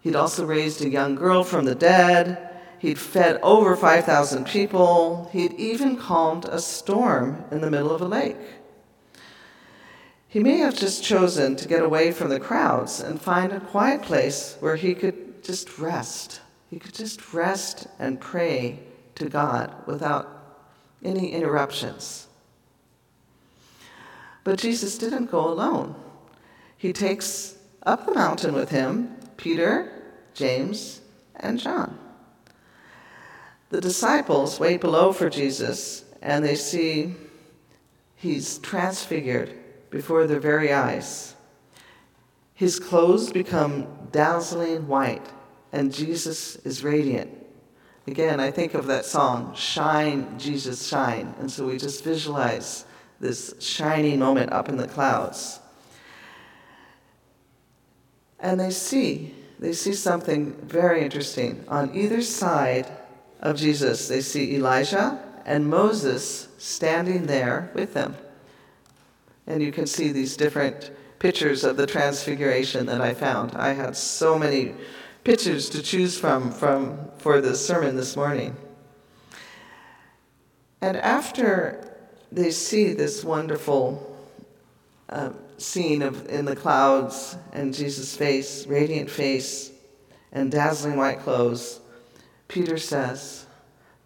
He'd 0.00 0.16
also 0.16 0.44
raised 0.44 0.84
a 0.84 0.88
young 0.88 1.14
girl 1.14 1.44
from 1.44 1.64
the 1.64 1.74
dead. 1.74 2.45
He'd 2.78 2.98
fed 2.98 3.40
over 3.42 3.74
5,000 3.74 4.46
people. 4.46 5.28
He'd 5.32 5.54
even 5.54 5.96
calmed 5.96 6.44
a 6.44 6.60
storm 6.60 7.44
in 7.50 7.60
the 7.60 7.70
middle 7.70 7.92
of 7.92 8.00
a 8.00 8.06
lake. 8.06 8.36
He 10.28 10.40
may 10.40 10.58
have 10.58 10.76
just 10.76 11.02
chosen 11.02 11.56
to 11.56 11.68
get 11.68 11.82
away 11.82 12.12
from 12.12 12.28
the 12.28 12.40
crowds 12.40 13.00
and 13.00 13.20
find 13.20 13.52
a 13.52 13.60
quiet 13.60 14.02
place 14.02 14.56
where 14.60 14.76
he 14.76 14.94
could 14.94 15.42
just 15.42 15.78
rest. 15.78 16.40
He 16.70 16.78
could 16.78 16.94
just 16.94 17.32
rest 17.32 17.86
and 17.98 18.20
pray 18.20 18.80
to 19.14 19.28
God 19.28 19.72
without 19.86 20.28
any 21.02 21.32
interruptions. 21.32 22.26
But 24.44 24.58
Jesus 24.58 24.98
didn't 24.98 25.30
go 25.30 25.48
alone. 25.48 25.94
He 26.76 26.92
takes 26.92 27.56
up 27.84 28.04
the 28.04 28.14
mountain 28.14 28.54
with 28.54 28.68
him 28.68 29.16
Peter, 29.36 29.90
James, 30.34 31.00
and 31.36 31.58
John. 31.58 31.98
The 33.70 33.80
disciples 33.80 34.60
wait 34.60 34.80
below 34.80 35.12
for 35.12 35.28
Jesus 35.28 36.04
and 36.22 36.44
they 36.44 36.54
see 36.54 37.14
he's 38.16 38.58
transfigured 38.58 39.52
before 39.90 40.26
their 40.26 40.40
very 40.40 40.72
eyes. 40.72 41.34
His 42.54 42.80
clothes 42.80 43.30
become 43.30 43.86
dazzling 44.12 44.88
white, 44.88 45.26
and 45.72 45.92
Jesus 45.92 46.56
is 46.56 46.82
radiant. 46.82 47.30
Again, 48.06 48.40
I 48.40 48.50
think 48.50 48.74
of 48.74 48.86
that 48.86 49.04
song, 49.04 49.54
Shine, 49.54 50.38
Jesus, 50.38 50.86
Shine. 50.86 51.34
And 51.38 51.50
so 51.50 51.66
we 51.66 51.76
just 51.76 52.02
visualize 52.02 52.84
this 53.20 53.54
shining 53.58 54.18
moment 54.18 54.52
up 54.52 54.68
in 54.68 54.76
the 54.76 54.88
clouds. 54.88 55.60
And 58.38 58.60
they 58.60 58.70
see, 58.70 59.34
they 59.58 59.72
see 59.72 59.92
something 59.92 60.52
very 60.62 61.02
interesting. 61.02 61.64
On 61.68 61.94
either 61.94 62.22
side 62.22 62.86
of 63.40 63.56
Jesus, 63.56 64.08
they 64.08 64.20
see 64.20 64.54
Elijah 64.54 65.22
and 65.44 65.68
Moses 65.68 66.48
standing 66.58 67.26
there 67.26 67.70
with 67.74 67.94
them. 67.94 68.16
And 69.46 69.62
you 69.62 69.70
can 69.72 69.86
see 69.86 70.10
these 70.10 70.36
different 70.36 70.90
pictures 71.18 71.64
of 71.64 71.76
the 71.76 71.86
transfiguration 71.86 72.86
that 72.86 73.00
I 73.00 73.14
found. 73.14 73.52
I 73.52 73.72
had 73.72 73.96
so 73.96 74.38
many 74.38 74.74
pictures 75.24 75.70
to 75.70 75.82
choose 75.82 76.18
from, 76.18 76.50
from 76.50 76.98
for 77.18 77.40
the 77.40 77.54
sermon 77.54 77.96
this 77.96 78.16
morning. 78.16 78.56
And 80.80 80.96
after 80.96 81.96
they 82.30 82.50
see 82.50 82.92
this 82.92 83.24
wonderful 83.24 84.16
uh, 85.08 85.30
scene 85.58 86.02
of 86.02 86.28
in 86.28 86.44
the 86.44 86.56
clouds 86.56 87.36
and 87.52 87.72
Jesus' 87.72 88.16
face, 88.16 88.66
radiant 88.66 89.10
face, 89.10 89.70
and 90.32 90.50
dazzling 90.50 90.96
white 90.96 91.20
clothes, 91.20 91.80
Peter 92.48 92.78
says, 92.78 93.46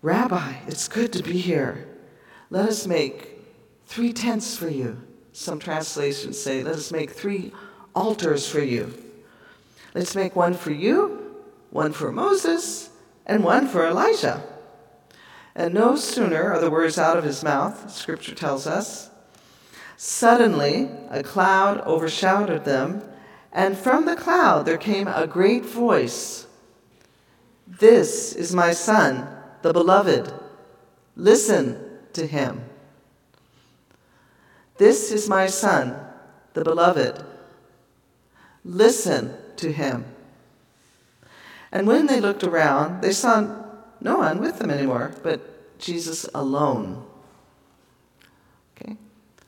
Rabbi, 0.02 0.54
it's 0.66 0.88
good 0.88 1.12
to 1.12 1.22
be 1.22 1.38
here. 1.38 1.86
Let 2.48 2.68
us 2.68 2.86
make 2.86 3.38
three 3.86 4.12
tents 4.12 4.56
for 4.56 4.68
you 4.68 5.02
some 5.32 5.58
translations 5.58 6.40
say, 6.40 6.62
let 6.62 6.74
us 6.74 6.92
make 6.92 7.10
three 7.10 7.52
altars 7.94 8.48
for 8.48 8.60
you. 8.60 8.92
Let's 9.94 10.14
make 10.14 10.36
one 10.36 10.54
for 10.54 10.72
you, 10.72 11.34
one 11.70 11.92
for 11.92 12.12
Moses, 12.12 12.90
and 13.26 13.44
one 13.44 13.68
for 13.68 13.86
Elijah. 13.86 14.42
And 15.54 15.74
no 15.74 15.96
sooner 15.96 16.52
are 16.52 16.60
the 16.60 16.70
words 16.70 16.98
out 16.98 17.16
of 17.16 17.24
his 17.24 17.42
mouth, 17.42 17.90
scripture 17.90 18.34
tells 18.34 18.66
us, 18.66 19.10
suddenly 19.96 20.90
a 21.10 21.22
cloud 21.22 21.80
overshadowed 21.82 22.64
them, 22.64 23.02
and 23.52 23.76
from 23.76 24.06
the 24.06 24.16
cloud 24.16 24.64
there 24.64 24.78
came 24.78 25.08
a 25.08 25.26
great 25.26 25.64
voice 25.64 26.46
This 27.78 28.34
is 28.34 28.52
my 28.52 28.72
son, 28.72 29.28
the 29.62 29.72
beloved. 29.72 30.32
Listen 31.14 31.78
to 32.14 32.26
him. 32.26 32.64
This 34.76 35.12
is 35.12 35.28
my 35.28 35.46
son, 35.46 35.96
the 36.54 36.64
beloved. 36.64 37.24
Listen 38.64 39.34
to 39.56 39.70
him. 39.70 40.04
And 41.70 41.86
when 41.86 42.06
they 42.06 42.20
looked 42.20 42.42
around, 42.42 43.02
they 43.02 43.12
saw 43.12 43.62
no 44.00 44.18
one 44.18 44.40
with 44.40 44.58
them 44.58 44.70
anymore, 44.70 45.12
but 45.22 45.78
Jesus 45.78 46.28
alone. 46.34 47.04
Okay? 48.74 48.96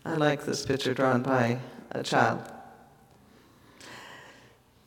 I 0.04 0.14
like 0.14 0.44
this 0.44 0.64
picture 0.64 0.94
drawn 0.94 1.22
by 1.22 1.58
a 1.90 2.02
child. 2.02 2.40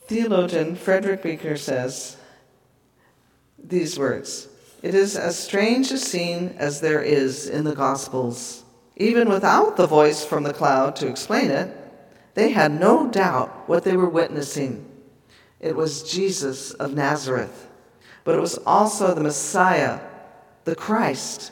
Theologian 0.07 0.75
Frederick 0.75 1.23
Buechner 1.23 1.57
says 1.57 2.17
these 3.57 3.97
words 3.97 4.47
It 4.81 4.93
is 4.93 5.15
as 5.15 5.37
strange 5.37 5.91
a 5.91 5.97
scene 5.97 6.55
as 6.57 6.81
there 6.81 7.01
is 7.01 7.47
in 7.47 7.63
the 7.63 7.75
Gospels. 7.75 8.63
Even 8.97 9.27
without 9.27 9.75
the 9.75 9.87
voice 9.87 10.23
from 10.23 10.43
the 10.43 10.53
cloud 10.53 10.95
to 10.97 11.07
explain 11.07 11.51
it, 11.51 11.75
they 12.33 12.51
had 12.51 12.79
no 12.79 13.09
doubt 13.09 13.67
what 13.67 13.83
they 13.83 13.97
were 13.97 14.09
witnessing. 14.09 14.85
It 15.59 15.75
was 15.75 16.09
Jesus 16.09 16.71
of 16.71 16.93
Nazareth, 16.93 17.67
but 18.23 18.35
it 18.35 18.41
was 18.41 18.57
also 18.59 19.13
the 19.13 19.23
Messiah, 19.23 19.99
the 20.65 20.75
Christ, 20.75 21.51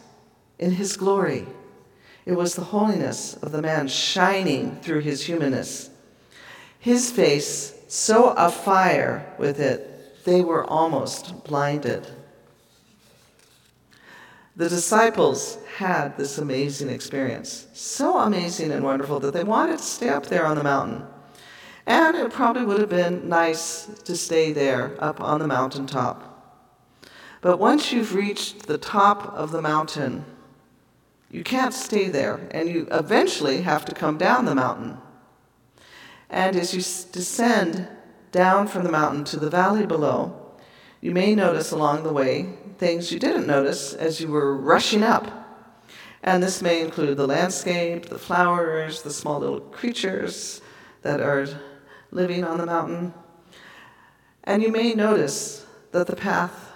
in 0.60 0.72
his 0.72 0.96
glory. 0.96 1.46
It 2.26 2.34
was 2.34 2.56
the 2.56 2.64
holiness 2.64 3.36
of 3.36 3.52
the 3.52 3.62
man 3.62 3.88
shining 3.88 4.80
through 4.82 5.02
his 5.02 5.26
humanness. 5.26 5.90
His 6.80 7.12
face 7.12 7.74
so 7.88 8.30
afire 8.32 9.34
with 9.38 9.60
it, 9.60 9.93
they 10.24 10.42
were 10.42 10.66
almost 10.66 11.44
blinded. 11.44 12.08
The 14.56 14.70
disciples 14.70 15.58
had 15.78 16.16
this 16.16 16.38
amazing 16.38 16.90
experience. 16.90 17.68
So 17.74 18.20
amazing 18.20 18.72
and 18.72 18.84
wonderful 18.84 19.20
that 19.22 19.34
they 19.34 19.44
wanted 19.44 19.80
to 19.80 19.84
stay 19.84 20.10
up 20.10 20.28
there 20.28 20.46
on 20.46 20.58
the 20.58 20.64
mountain. 20.64 21.08
And 21.86 22.16
it 22.16 22.32
probably 22.32 22.66
would 22.66 22.80
have 22.80 22.90
been 22.90 23.28
nice 23.28 23.88
to 24.06 24.16
stay 24.16 24.54
there 24.54 24.96
up 25.00 25.20
on 25.20 25.40
the 25.40 25.48
mountaintop. 25.48 26.30
But 27.42 27.58
once 27.58 27.92
you've 27.92 28.16
reached 28.16 28.68
the 28.68 28.78
top 28.78 29.34
of 29.34 29.52
the 29.52 29.62
mountain, 29.62 30.24
you 31.30 31.44
can't 31.44 31.74
stay 31.74 32.08
there, 32.10 32.48
and 32.52 32.70
you 32.70 32.88
eventually 32.92 33.64
have 33.64 33.86
to 33.86 33.96
come 33.96 34.18
down 34.18 34.46
the 34.46 34.56
mountain. 34.56 34.98
And 36.30 36.56
as 36.56 36.74
you 36.74 36.82
descend 37.12 37.88
down 38.34 38.68
from 38.68 38.84
the 38.84 38.92
mountain 38.92 39.24
to 39.26 39.40
the 39.40 39.50
valley 39.50 39.86
below, 39.86 40.36
you 41.00 41.12
may 41.12 41.36
notice 41.36 41.72
along 41.72 42.04
the 42.04 42.12
way 42.12 42.50
things 42.78 43.12
you 43.12 43.20
didn't 43.20 43.48
notice 43.48 43.94
as 43.94 44.20
you 44.20 44.28
were 44.28 44.58
rushing 44.58 45.04
up. 45.04 45.40
And 46.24 46.42
this 46.42 46.62
may 46.62 46.82
include 46.82 47.18
the 47.18 47.28
landscape, 47.28 48.08
the 48.08 48.18
flowers, 48.18 49.02
the 49.02 49.12
small 49.12 49.40
little 49.40 49.60
creatures 49.60 50.62
that 51.02 51.22
are 51.22 51.48
living 52.12 52.44
on 52.44 52.58
the 52.58 52.66
mountain. 52.66 53.14
And 54.44 54.62
you 54.62 54.72
may 54.72 54.94
notice 54.94 55.66
that 55.92 56.08
the 56.08 56.16
path 56.16 56.72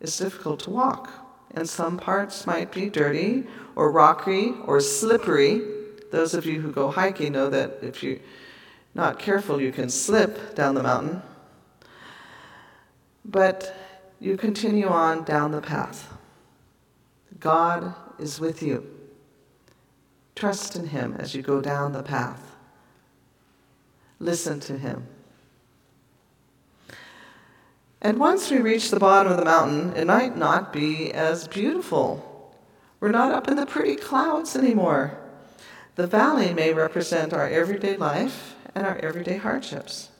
is 0.00 0.16
difficult 0.16 0.60
to 0.60 0.70
walk, 0.70 1.10
and 1.54 1.68
some 1.68 1.98
parts 1.98 2.46
might 2.46 2.70
be 2.72 2.88
dirty 2.88 3.44
or 3.74 3.90
rocky 3.90 4.52
or 4.64 4.80
slippery. 4.80 5.62
Those 6.12 6.34
of 6.34 6.46
you 6.46 6.60
who 6.60 6.70
go 6.70 6.90
hiking 6.90 7.32
know 7.32 7.50
that 7.50 7.78
if 7.82 8.02
you're 8.02 8.18
not 8.94 9.18
careful, 9.18 9.60
you 9.60 9.72
can 9.72 9.88
slip 9.88 10.54
down 10.54 10.74
the 10.74 10.82
mountain. 10.82 11.22
But 13.24 13.74
you 14.20 14.36
continue 14.36 14.86
on 14.86 15.24
down 15.24 15.50
the 15.50 15.60
path. 15.60 16.12
God 17.40 17.94
is 18.18 18.38
with 18.38 18.62
you. 18.62 18.88
Trust 20.36 20.76
in 20.76 20.88
Him 20.88 21.16
as 21.18 21.34
you 21.34 21.42
go 21.42 21.60
down 21.60 21.92
the 21.92 22.02
path. 22.02 22.54
Listen 24.18 24.60
to 24.60 24.78
Him. 24.78 25.06
And 28.00 28.18
once 28.18 28.50
we 28.50 28.58
reach 28.58 28.90
the 28.90 29.00
bottom 29.00 29.32
of 29.32 29.38
the 29.38 29.44
mountain, 29.44 29.94
it 29.96 30.06
might 30.06 30.36
not 30.36 30.72
be 30.72 31.12
as 31.12 31.48
beautiful. 31.48 32.54
We're 33.00 33.10
not 33.10 33.32
up 33.32 33.48
in 33.48 33.56
the 33.56 33.66
pretty 33.66 33.96
clouds 33.96 34.54
anymore. 34.54 35.18
The 35.96 36.06
valley 36.06 36.52
may 36.52 36.72
represent 36.72 37.32
our 37.32 37.48
everyday 37.48 37.96
life 37.96 38.53
and 38.74 38.86
our 38.86 38.96
everyday 38.98 39.36
hardships. 39.36 40.10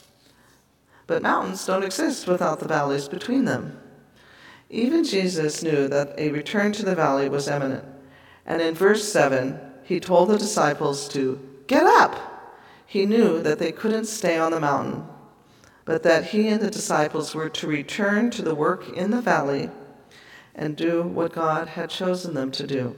But 1.06 1.22
mountains 1.22 1.66
don't 1.66 1.84
exist 1.84 2.26
without 2.26 2.60
the 2.60 2.68
valleys 2.68 3.08
between 3.08 3.44
them. 3.44 3.78
Even 4.70 5.04
Jesus 5.04 5.62
knew 5.62 5.88
that 5.88 6.14
a 6.18 6.30
return 6.30 6.72
to 6.72 6.84
the 6.84 6.94
valley 6.94 7.28
was 7.28 7.48
imminent. 7.48 7.84
And 8.46 8.62
in 8.62 8.74
verse 8.74 9.06
7, 9.10 9.58
he 9.84 10.00
told 10.00 10.30
the 10.30 10.38
disciples 10.38 11.08
to 11.08 11.40
get 11.66 11.84
up. 11.84 12.56
He 12.86 13.06
knew 13.06 13.42
that 13.42 13.58
they 13.58 13.72
couldn't 13.72 14.06
stay 14.06 14.38
on 14.38 14.52
the 14.52 14.60
mountain, 14.60 15.06
but 15.84 16.02
that 16.02 16.26
he 16.26 16.48
and 16.48 16.60
the 16.60 16.70
disciples 16.70 17.34
were 17.34 17.50
to 17.50 17.66
return 17.66 18.30
to 18.30 18.42
the 18.42 18.54
work 18.54 18.88
in 18.96 19.10
the 19.10 19.20
valley 19.20 19.70
and 20.54 20.76
do 20.76 21.02
what 21.02 21.32
God 21.32 21.68
had 21.68 21.90
chosen 21.90 22.34
them 22.34 22.50
to 22.52 22.66
do. 22.66 22.96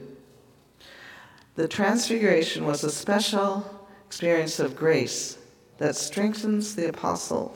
The 1.55 1.67
transfiguration 1.67 2.65
was 2.65 2.83
a 2.83 2.91
special 2.91 3.87
experience 4.05 4.59
of 4.59 4.75
grace 4.75 5.37
that 5.77 5.95
strengthens 5.95 6.75
the 6.75 6.89
apostle 6.89 7.55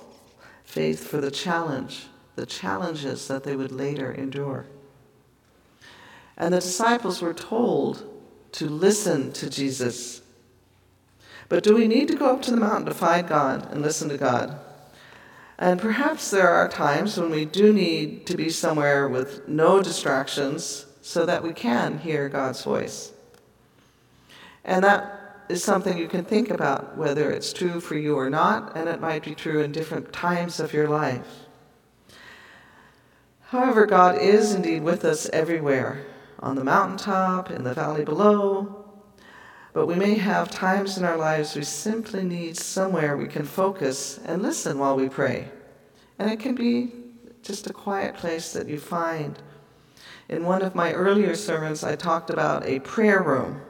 faith 0.64 1.08
for 1.08 1.20
the 1.20 1.32
challenge, 1.32 2.06
the 2.36 2.46
challenges 2.46 3.28
that 3.28 3.44
they 3.44 3.56
would 3.56 3.72
later 3.72 4.12
endure. 4.12 4.66
And 6.38 6.54
the 6.54 6.60
disciples 6.60 7.22
were 7.22 7.34
told 7.34 8.08
to 8.54 8.70
listen 8.70 9.32
to 9.34 9.50
Jesus. 9.50 10.22
But 11.50 11.64
do 11.64 11.76
we 11.76 11.88
need 11.88 12.08
to 12.08 12.16
go 12.16 12.28
up 12.28 12.42
to 12.44 12.52
the 12.52 12.58
mountain 12.58 12.86
to 12.86 12.94
find 12.94 13.28
God 13.28 13.70
and 13.72 13.82
listen 13.82 14.10
to 14.10 14.18
God? 14.18 14.58
And 15.58 15.80
perhaps 15.80 16.32
there 16.32 16.50
are 16.50 16.68
times 16.68 17.18
when 17.18 17.30
we 17.30 17.46
do 17.46 17.72
need 17.72 18.26
to 18.28 18.36
be 18.36 18.50
somewhere 18.50 19.08
with 19.08 19.48
no 19.48 19.82
distractions 19.82 20.86
so 21.02 21.26
that 21.26 21.44
we 21.44 21.54
can 21.54 22.00
hear 22.00 22.30
God's 22.30 22.64
voice. 22.64 23.12
And 24.64 24.84
that 24.84 25.21
is 25.52 25.64
something 25.64 25.98
you 25.98 26.08
can 26.08 26.24
think 26.24 26.50
about, 26.50 26.98
whether 26.98 27.30
it's 27.30 27.54
true 27.54 27.80
for 27.80 27.96
you 27.96 28.16
or 28.18 28.30
not, 28.30 28.76
and 28.76 28.88
it 28.88 29.02
might 29.02 29.24
be 29.24 29.36
true 29.36 29.62
in 29.62 29.72
different 29.72 30.12
times 30.14 30.60
of 30.60 30.74
your 30.74 30.88
life. 30.88 31.28
However, 33.50 33.86
God 33.86 34.18
is 34.18 34.54
indeed 34.54 34.82
with 34.82 35.04
us 35.04 35.30
everywhere 35.34 36.06
on 36.40 36.56
the 36.56 36.64
mountaintop, 36.64 37.52
in 37.52 37.64
the 37.64 37.74
valley 37.74 38.06
below. 38.06 38.86
But 39.74 39.88
we 39.88 39.96
may 39.96 40.16
have 40.16 40.50
times 40.50 40.98
in 40.98 41.04
our 41.04 41.18
lives 41.18 41.56
we 41.56 41.64
simply 41.64 42.24
need 42.24 42.58
somewhere 42.58 43.16
we 43.16 43.28
can 43.28 43.46
focus 43.46 44.20
and 44.26 44.42
listen 44.42 44.80
while 44.80 44.96
we 44.96 45.10
pray. 45.10 45.50
And 46.18 46.32
it 46.32 46.40
can 46.40 46.56
be 46.56 46.94
just 47.44 47.70
a 47.70 47.74
quiet 47.74 48.16
place 48.16 48.54
that 48.54 48.68
you 48.68 48.80
find. 48.80 49.38
In 50.30 50.46
one 50.46 50.62
of 50.62 50.76
my 50.76 50.94
earlier 50.94 51.36
sermons, 51.36 51.84
I 51.84 51.96
talked 51.96 52.30
about 52.30 52.66
a 52.66 52.80
prayer 52.80 53.22
room. 53.22 53.62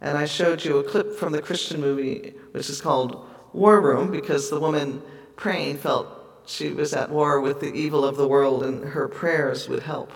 And 0.00 0.18
I 0.18 0.26
showed 0.26 0.64
you 0.64 0.78
a 0.78 0.84
clip 0.84 1.12
from 1.16 1.32
the 1.32 1.42
Christian 1.42 1.80
movie, 1.80 2.34
which 2.52 2.68
is 2.68 2.80
called 2.80 3.26
War 3.52 3.80
Room, 3.80 4.10
because 4.10 4.50
the 4.50 4.60
woman 4.60 5.02
praying 5.36 5.78
felt 5.78 6.08
she 6.46 6.70
was 6.70 6.92
at 6.92 7.10
war 7.10 7.40
with 7.40 7.60
the 7.60 7.72
evil 7.72 8.04
of 8.04 8.16
the 8.16 8.28
world 8.28 8.62
and 8.64 8.84
her 8.84 9.08
prayers 9.08 9.68
would 9.68 9.82
help. 9.82 10.12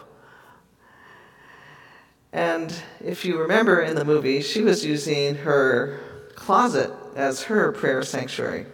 And 2.32 2.74
if 3.02 3.24
you 3.24 3.38
remember 3.38 3.80
in 3.80 3.96
the 3.96 4.04
movie, 4.04 4.42
she 4.42 4.62
was 4.62 4.84
using 4.84 5.36
her 5.36 5.98
closet 6.34 6.92
as 7.16 7.44
her 7.44 7.72
prayer 7.72 8.02
sanctuary. 8.02 8.66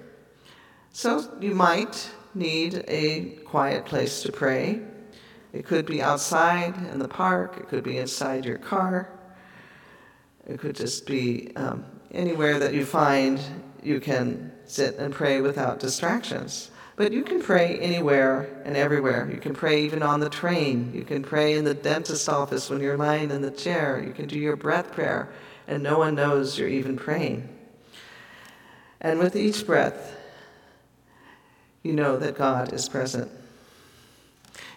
So 0.92 1.36
you 1.40 1.54
might 1.54 2.10
need 2.34 2.84
a 2.88 3.36
quiet 3.44 3.86
place 3.86 4.22
to 4.22 4.32
pray. 4.32 4.80
It 5.52 5.64
could 5.64 5.86
be 5.86 6.02
outside 6.02 6.74
in 6.92 6.98
the 6.98 7.08
park, 7.08 7.56
it 7.58 7.68
could 7.68 7.84
be 7.84 7.98
inside 7.98 8.44
your 8.44 8.58
car, 8.58 9.08
it 10.46 10.58
could 10.58 10.76
just 10.76 11.06
be 11.06 11.52
um, 11.56 11.84
anywhere 12.12 12.58
that 12.58 12.74
you 12.74 12.84
find 12.84 13.40
you 13.82 14.00
can 14.00 14.52
sit 14.66 14.96
and 14.96 15.12
pray 15.12 15.40
without 15.40 15.78
distractions. 15.78 16.70
But 16.96 17.12
you 17.12 17.24
can 17.24 17.42
pray 17.42 17.78
anywhere 17.80 18.48
and 18.64 18.76
everywhere. 18.76 19.28
You 19.30 19.38
can 19.38 19.52
pray 19.52 19.82
even 19.82 20.02
on 20.02 20.20
the 20.20 20.28
train. 20.28 20.92
You 20.94 21.02
can 21.02 21.22
pray 21.22 21.54
in 21.54 21.64
the 21.64 21.74
dentist 21.74 22.28
office 22.28 22.70
when 22.70 22.80
you're 22.80 22.96
lying 22.96 23.30
in 23.30 23.42
the 23.42 23.50
chair. 23.50 24.02
You 24.04 24.12
can 24.12 24.28
do 24.28 24.38
your 24.38 24.54
breath 24.54 24.92
prayer, 24.92 25.32
and 25.66 25.82
no 25.82 25.98
one 25.98 26.14
knows 26.14 26.56
you're 26.56 26.68
even 26.68 26.96
praying. 26.96 27.48
And 29.00 29.18
with 29.18 29.34
each 29.34 29.66
breath, 29.66 30.16
you 31.82 31.92
know 31.92 32.16
that 32.16 32.38
God 32.38 32.72
is 32.72 32.88
present. 32.88 33.30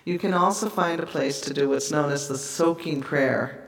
You 0.04 0.18
can 0.18 0.34
also 0.34 0.70
find 0.70 1.00
a 1.00 1.06
place 1.06 1.40
to 1.42 1.54
do 1.54 1.70
what's 1.70 1.92
known 1.92 2.12
as 2.12 2.28
the 2.28 2.38
soaking 2.38 3.02
prayer. 3.02 3.67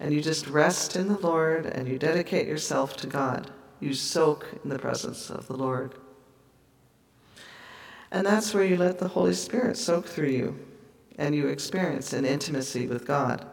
And 0.00 0.12
you 0.12 0.20
just 0.20 0.46
rest 0.48 0.96
in 0.96 1.08
the 1.08 1.18
Lord 1.18 1.66
and 1.66 1.88
you 1.88 1.98
dedicate 1.98 2.46
yourself 2.46 2.96
to 2.98 3.06
God. 3.06 3.50
You 3.80 3.94
soak 3.94 4.46
in 4.62 4.70
the 4.70 4.78
presence 4.78 5.30
of 5.30 5.46
the 5.46 5.56
Lord. 5.56 5.94
And 8.10 8.26
that's 8.26 8.54
where 8.54 8.64
you 8.64 8.76
let 8.76 8.98
the 8.98 9.08
Holy 9.08 9.34
Spirit 9.34 9.76
soak 9.76 10.06
through 10.06 10.28
you 10.28 10.58
and 11.18 11.34
you 11.34 11.48
experience 11.48 12.12
an 12.12 12.24
intimacy 12.24 12.86
with 12.86 13.06
God. 13.06 13.46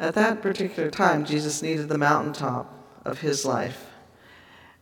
At 0.00 0.14
that 0.14 0.42
particular 0.42 0.90
time, 0.90 1.24
Jesus 1.24 1.62
needed 1.62 1.88
the 1.88 1.98
mountaintop 1.98 2.72
of 3.04 3.20
his 3.20 3.44
life. 3.44 3.86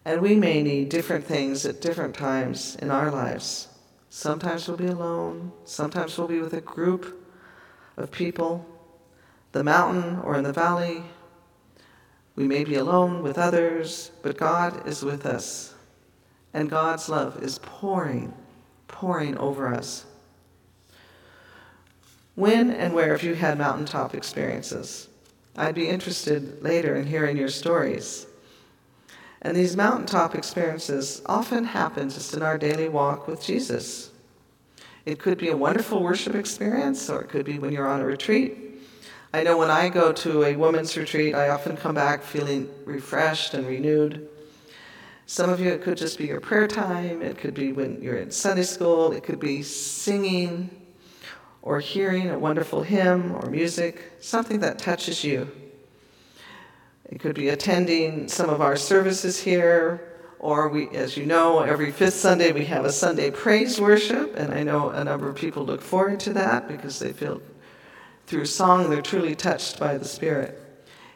And 0.04 0.22
we 0.22 0.34
may 0.34 0.62
need 0.62 0.88
different 0.88 1.26
things 1.26 1.66
at 1.66 1.80
different 1.80 2.14
times 2.14 2.76
in 2.76 2.90
our 2.90 3.10
lives. 3.10 3.68
Sometimes 4.08 4.66
we'll 4.66 4.76
be 4.76 4.86
alone, 4.86 5.52
sometimes 5.64 6.16
we'll 6.16 6.26
be 6.26 6.40
with 6.40 6.54
a 6.54 6.60
group 6.60 7.24
of 7.96 8.10
people, 8.10 8.66
the 9.52 9.64
mountain 9.64 10.18
or 10.20 10.36
in 10.36 10.44
the 10.44 10.52
valley. 10.52 11.02
We 12.36 12.46
may 12.46 12.64
be 12.64 12.76
alone 12.76 13.22
with 13.22 13.38
others, 13.38 14.10
but 14.22 14.36
God 14.36 14.86
is 14.86 15.02
with 15.02 15.26
us 15.26 15.74
and 16.52 16.70
God's 16.70 17.08
love 17.08 17.42
is 17.42 17.58
pouring, 17.62 18.32
pouring 18.88 19.36
over 19.38 19.72
us. 19.72 20.06
When 22.34 22.70
and 22.70 22.94
where 22.94 23.10
have 23.10 23.22
you 23.22 23.34
had 23.34 23.58
mountaintop 23.58 24.14
experiences? 24.14 25.08
I'd 25.56 25.74
be 25.74 25.88
interested 25.88 26.62
later 26.62 26.96
in 26.96 27.06
hearing 27.06 27.36
your 27.36 27.48
stories. 27.48 28.26
And 29.42 29.56
these 29.56 29.76
mountaintop 29.76 30.34
experiences 30.34 31.22
often 31.26 31.64
happen 31.64 32.10
just 32.10 32.34
in 32.34 32.42
our 32.42 32.58
daily 32.58 32.88
walk 32.88 33.26
with 33.26 33.42
Jesus. 33.42 34.10
It 35.06 35.18
could 35.18 35.38
be 35.38 35.48
a 35.48 35.56
wonderful 35.56 36.02
worship 36.02 36.34
experience, 36.34 37.08
or 37.08 37.22
it 37.22 37.28
could 37.30 37.46
be 37.46 37.58
when 37.58 37.72
you're 37.72 37.88
on 37.88 38.00
a 38.00 38.06
retreat. 38.06 38.69
I 39.32 39.44
know 39.44 39.56
when 39.56 39.70
I 39.70 39.88
go 39.90 40.12
to 40.12 40.42
a 40.42 40.56
women's 40.56 40.96
retreat, 40.96 41.36
I 41.36 41.50
often 41.50 41.76
come 41.76 41.94
back 41.94 42.24
feeling 42.24 42.68
refreshed 42.84 43.54
and 43.54 43.64
renewed. 43.64 44.28
Some 45.26 45.48
of 45.48 45.60
you, 45.60 45.70
it 45.70 45.82
could 45.82 45.96
just 45.96 46.18
be 46.18 46.26
your 46.26 46.40
prayer 46.40 46.66
time, 46.66 47.22
it 47.22 47.38
could 47.38 47.54
be 47.54 47.70
when 47.70 48.02
you're 48.02 48.16
in 48.16 48.32
Sunday 48.32 48.64
school, 48.64 49.12
it 49.12 49.22
could 49.22 49.38
be 49.38 49.62
singing 49.62 50.68
or 51.62 51.78
hearing 51.78 52.28
a 52.28 52.38
wonderful 52.40 52.82
hymn 52.82 53.36
or 53.36 53.48
music, 53.48 54.14
something 54.18 54.58
that 54.60 54.80
touches 54.80 55.22
you. 55.22 55.48
It 57.04 57.20
could 57.20 57.36
be 57.36 57.50
attending 57.50 58.26
some 58.26 58.50
of 58.50 58.60
our 58.60 58.74
services 58.74 59.38
here, 59.38 60.08
or 60.40 60.68
we, 60.68 60.88
as 60.88 61.16
you 61.16 61.24
know, 61.24 61.60
every 61.60 61.92
fifth 61.92 62.14
Sunday 62.14 62.50
we 62.50 62.64
have 62.64 62.84
a 62.84 62.90
Sunday 62.90 63.30
praise 63.30 63.80
worship, 63.80 64.34
and 64.34 64.52
I 64.52 64.64
know 64.64 64.88
a 64.88 65.04
number 65.04 65.28
of 65.28 65.36
people 65.36 65.64
look 65.64 65.82
forward 65.82 66.18
to 66.20 66.32
that 66.32 66.66
because 66.66 66.98
they 66.98 67.12
feel 67.12 67.40
through 68.30 68.46
song 68.46 68.88
they're 68.88 69.02
truly 69.02 69.34
touched 69.34 69.80
by 69.80 69.98
the 69.98 70.04
Spirit. 70.04 70.56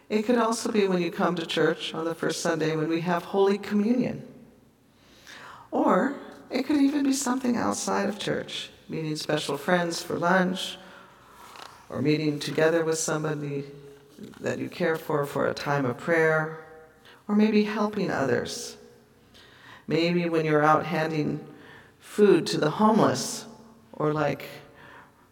It 0.09 0.25
could 0.25 0.37
also 0.37 0.73
be 0.73 0.89
when 0.89 1.01
you 1.01 1.13
come 1.13 1.37
to 1.37 1.47
church 1.47 1.95
on 1.95 2.05
the 2.05 2.15
first 2.15 2.41
Sunday 2.41 2.75
when 2.75 2.89
we 2.89 3.03
have 3.03 3.23
Holy 3.23 3.57
Communion. 3.57 4.27
Or 5.71 6.17
it 6.51 6.65
could 6.65 6.79
even 6.79 7.05
be 7.05 7.13
something 7.13 7.57
outside 7.57 8.09
of 8.09 8.19
church, 8.19 8.71
meeting 8.89 9.15
special 9.15 9.57
friends 9.57 10.03
for 10.03 10.19
lunch, 10.19 10.77
or 11.89 12.03
meeting 12.03 12.41
together 12.41 12.85
with 12.85 12.99
somebody 12.99 13.63
that 14.41 14.59
you 14.59 14.69
care 14.69 14.97
for 14.97 15.25
for 15.25 15.47
a 15.47 15.55
time 15.55 15.85
of 15.85 15.97
prayer, 15.97 16.65
or 17.29 17.37
maybe 17.37 17.63
helping 17.63 18.11
others. 18.11 18.77
Maybe 19.87 20.29
when 20.29 20.45
you're 20.45 20.65
out 20.65 20.87
handing 20.87 21.47
food 22.01 22.45
to 22.49 22.59
the 22.59 22.71
homeless, 22.71 23.47
Or 23.93 24.13
like 24.13 24.49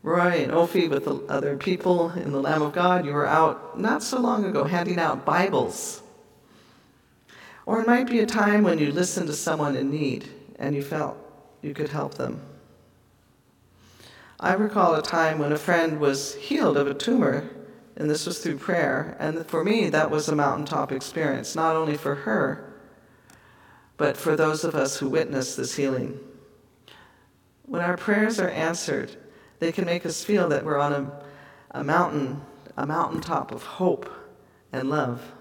Roy 0.03 0.43
and 0.43 0.53
Ophi 0.53 0.91
with 0.91 1.05
the 1.05 1.17
other 1.29 1.57
people 1.57 2.11
in 2.11 2.33
the 2.33 2.41
Lamb 2.41 2.63
of 2.63 2.73
God, 2.73 3.07
you 3.07 3.13
were 3.13 3.27
out 3.27 3.79
not 3.79 4.03
so 4.03 4.19
long 4.19 4.45
ago 4.45 4.65
handing 4.65 4.99
out 4.99 5.25
Bibles. 5.25 6.03
Or 7.67 7.81
it 7.81 7.87
might 7.87 8.09
be 8.09 8.19
a 8.19 8.27
time 8.27 8.65
when 8.65 8.79
you 8.79 8.91
listened 8.91 9.29
to 9.29 9.33
someone 9.33 9.77
in 9.77 9.91
need 9.91 10.29
and 10.59 10.75
you 10.75 10.83
felt 10.83 11.17
you 11.63 11.73
could 11.73 11.91
help 11.91 12.15
them. 12.15 12.41
I 14.41 14.55
recall 14.55 14.97
a 14.97 15.03
time 15.03 15.39
when 15.39 15.53
a 15.53 15.59
friend 15.59 16.01
was 16.01 16.35
healed 16.35 16.77
of 16.77 16.89
a 16.89 16.95
tumor, 16.95 17.49
and 17.95 18.11
this 18.11 18.27
was 18.27 18.41
through 18.41 18.59
prayer. 18.59 19.17
And 19.21 19.47
for 19.47 19.63
me, 19.63 19.89
that 19.91 20.11
was 20.11 20.29
a 20.29 20.35
mountaintop 20.35 20.91
experience, 20.91 21.55
not 21.55 21.77
only 21.77 21.97
for 21.97 22.17
her, 22.17 22.75
but 23.97 24.17
for 24.17 24.35
those 24.35 24.65
of 24.65 24.75
us 24.75 24.97
who 24.97 25.09
witnessed 25.09 25.57
this 25.57 25.77
healing. 25.77 26.19
When 27.67 27.83
our 27.83 27.97
prayers 27.97 28.41
are 28.41 28.49
answered, 28.49 29.17
they 29.63 29.73
can 29.73 29.85
make 29.85 30.05
us 30.05 30.25
feel 30.25 30.49
that 30.49 30.65
we're 30.65 30.79
on 30.79 30.93
a, 30.93 31.79
a 31.79 31.85
mountain, 31.85 32.43
a 32.77 32.87
mountaintop 32.87 33.53
of 33.53 33.63
hope 33.63 34.11
and 34.73 34.91
love. 34.91 35.33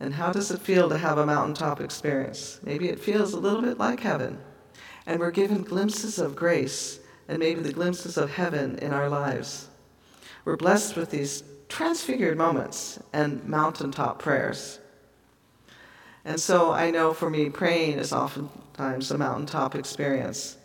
And 0.00 0.14
how 0.14 0.32
does 0.32 0.50
it 0.50 0.60
feel 0.60 0.88
to 0.88 0.98
have 0.98 1.18
a 1.18 1.26
mountaintop 1.26 1.80
experience? 1.80 2.58
Maybe 2.62 2.88
it 2.88 2.98
feels 2.98 3.32
a 3.32 3.38
little 3.38 3.62
bit 3.62 3.78
like 3.78 4.00
heaven. 4.00 4.38
And 5.06 5.20
we're 5.20 5.30
given 5.30 5.62
glimpses 5.62 6.18
of 6.18 6.34
grace 6.34 7.00
and 7.28 7.38
maybe 7.38 7.60
the 7.60 7.72
glimpses 7.72 8.16
of 8.16 8.30
heaven 8.30 8.78
in 8.78 8.92
our 8.92 9.08
lives. 9.08 9.68
We're 10.44 10.56
blessed 10.56 10.96
with 10.96 11.10
these 11.10 11.44
transfigured 11.68 12.36
moments 12.36 12.98
and 13.12 13.44
mountaintop 13.44 14.18
prayers. 14.18 14.80
And 16.24 16.40
so 16.40 16.72
I 16.72 16.90
know 16.90 17.12
for 17.12 17.30
me, 17.30 17.50
praying 17.50 17.98
is 17.98 18.12
oftentimes 18.12 19.10
a 19.10 19.18
mountaintop 19.18 19.74
experience. 19.74 20.56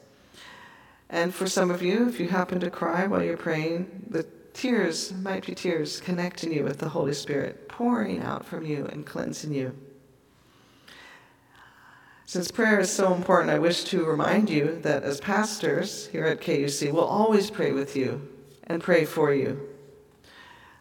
And 1.09 1.33
for 1.33 1.47
some 1.47 1.71
of 1.71 1.81
you, 1.81 2.07
if 2.07 2.19
you 2.19 2.27
happen 2.27 2.59
to 2.59 2.69
cry 2.69 3.07
while 3.07 3.23
you're 3.23 3.37
praying, 3.37 4.05
the 4.09 4.23
tears 4.53 5.13
might 5.13 5.45
be 5.45 5.55
tears 5.55 6.01
connecting 6.01 6.51
you 6.51 6.63
with 6.63 6.79
the 6.79 6.89
Holy 6.89 7.13
Spirit, 7.13 7.69
pouring 7.69 8.21
out 8.21 8.45
from 8.45 8.65
you 8.65 8.85
and 8.91 9.05
cleansing 9.05 9.53
you. 9.53 9.75
Since 12.25 12.51
prayer 12.51 12.79
is 12.79 12.91
so 12.91 13.13
important, 13.13 13.51
I 13.51 13.59
wish 13.59 13.85
to 13.85 14.03
remind 14.03 14.49
you 14.49 14.79
that 14.81 15.03
as 15.03 15.21
pastors 15.21 16.07
here 16.07 16.25
at 16.25 16.41
KUC, 16.41 16.91
we'll 16.91 17.05
always 17.05 17.49
pray 17.49 17.71
with 17.71 17.95
you 17.95 18.27
and 18.63 18.83
pray 18.83 19.05
for 19.05 19.33
you. 19.33 19.69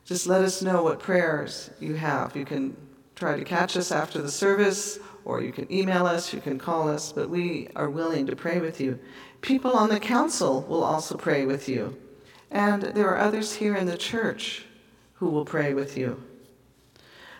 Just 0.04 0.26
let 0.26 0.42
us 0.42 0.60
know 0.60 0.82
what 0.82 0.98
prayers 0.98 1.70
you 1.78 1.94
have. 1.94 2.34
You 2.34 2.44
can 2.44 2.76
try 3.14 3.36
to 3.36 3.44
catch 3.44 3.76
us 3.76 3.92
after 3.92 4.20
the 4.20 4.30
service, 4.30 4.98
or 5.24 5.40
you 5.40 5.52
can 5.52 5.70
email 5.72 6.06
us, 6.06 6.32
you 6.32 6.40
can 6.40 6.58
call 6.58 6.88
us, 6.88 7.12
but 7.12 7.30
we 7.30 7.68
are 7.76 7.90
willing 7.90 8.26
to 8.26 8.36
pray 8.36 8.58
with 8.58 8.80
you. 8.80 8.98
People 9.46 9.74
on 9.74 9.90
the 9.90 10.00
council 10.00 10.62
will 10.62 10.82
also 10.82 11.16
pray 11.16 11.46
with 11.46 11.68
you. 11.68 11.96
And 12.50 12.82
there 12.82 13.08
are 13.10 13.16
others 13.16 13.54
here 13.54 13.76
in 13.76 13.86
the 13.86 13.96
church 13.96 14.64
who 15.14 15.28
will 15.30 15.44
pray 15.44 15.72
with 15.72 15.96
you. 15.96 16.20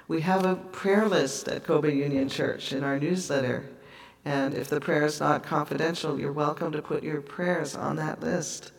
We 0.06 0.20
have 0.20 0.44
a 0.44 0.54
prayer 0.54 1.08
list 1.08 1.48
at 1.48 1.64
Kobe 1.64 1.92
Union 1.92 2.28
Church 2.28 2.72
in 2.72 2.84
our 2.84 3.00
newsletter. 3.00 3.68
And 4.24 4.54
if 4.54 4.68
the 4.68 4.80
prayer 4.80 5.04
is 5.04 5.18
not 5.18 5.42
confidential, 5.42 6.20
you're 6.20 6.30
welcome 6.30 6.70
to 6.70 6.80
put 6.80 7.02
your 7.02 7.20
prayers 7.20 7.74
on 7.74 7.96
that 7.96 8.20
list. 8.20 8.70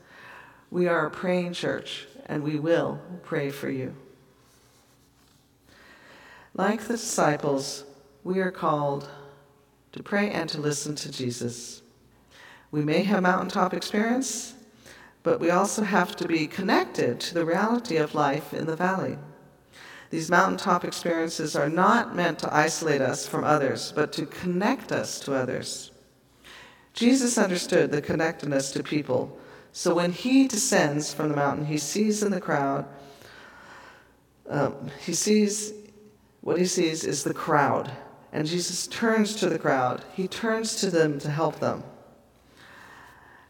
We 0.72 0.88
are 0.88 1.06
a 1.06 1.12
praying 1.12 1.52
church, 1.52 2.08
and 2.28 2.44
we 2.44 2.58
will 2.58 3.02
pray 3.24 3.50
for 3.50 3.70
you. 3.70 3.94
Like 6.54 6.84
the 6.84 6.94
disciples, 6.94 7.84
we 8.24 8.40
are 8.40 8.52
called 8.52 9.10
to 9.92 10.02
pray 10.02 10.32
and 10.32 10.50
to 10.50 10.62
listen 10.62 10.96
to 10.96 11.12
Jesus. 11.12 11.82
We 12.72 12.84
may 12.84 13.04
have 13.04 13.24
mountaintop 13.24 13.74
experience, 13.74 14.54
but 15.24 15.40
we 15.40 15.50
also 15.50 15.84
have 15.84 16.16
to 16.18 16.28
be 16.28 16.48
connected 16.48 17.20
to 17.22 17.34
the 17.34 17.46
reality 17.46 17.98
of 17.98 18.16
life 18.16 18.54
in 18.54 18.66
the 18.66 18.76
valley. 18.76 19.18
These 20.10 20.30
mountaintop 20.30 20.86
experiences 20.86 21.56
are 21.56 21.70
not 21.70 22.16
meant 22.16 22.40
to 22.40 22.54
isolate 22.54 23.02
us 23.02 23.28
from 23.28 23.44
others, 23.44 23.92
but 23.96 24.14
to 24.14 24.26
connect 24.26 24.92
us 24.92 25.20
to 25.22 25.34
others. 25.34 25.92
Jesus 26.94 27.38
understood 27.38 27.92
the 27.92 28.02
connectedness 28.02 28.72
to 28.72 28.84
people, 28.84 29.38
so 29.72 29.94
when 29.94 30.12
he 30.12 30.48
descends 30.48 31.14
from 31.14 31.30
the 31.30 31.36
mountain, 31.36 31.66
he 31.66 31.78
sees 31.78 32.24
in 32.24 32.32
the 32.32 32.42
crowd, 32.42 32.86
um, 34.50 34.90
he 35.06 35.14
sees, 35.14 35.74
what 36.42 36.58
he 36.58 36.66
sees 36.66 37.04
is 37.04 37.24
the 37.24 37.34
crowd. 37.34 37.92
And 38.32 38.48
Jesus 38.48 38.88
turns 38.88 39.36
to 39.36 39.50
the 39.50 39.60
crowd, 39.60 40.04
he 40.14 40.28
turns 40.28 40.76
to 40.78 40.90
them 40.90 41.20
to 41.20 41.30
help 41.30 41.60
them. 41.60 41.84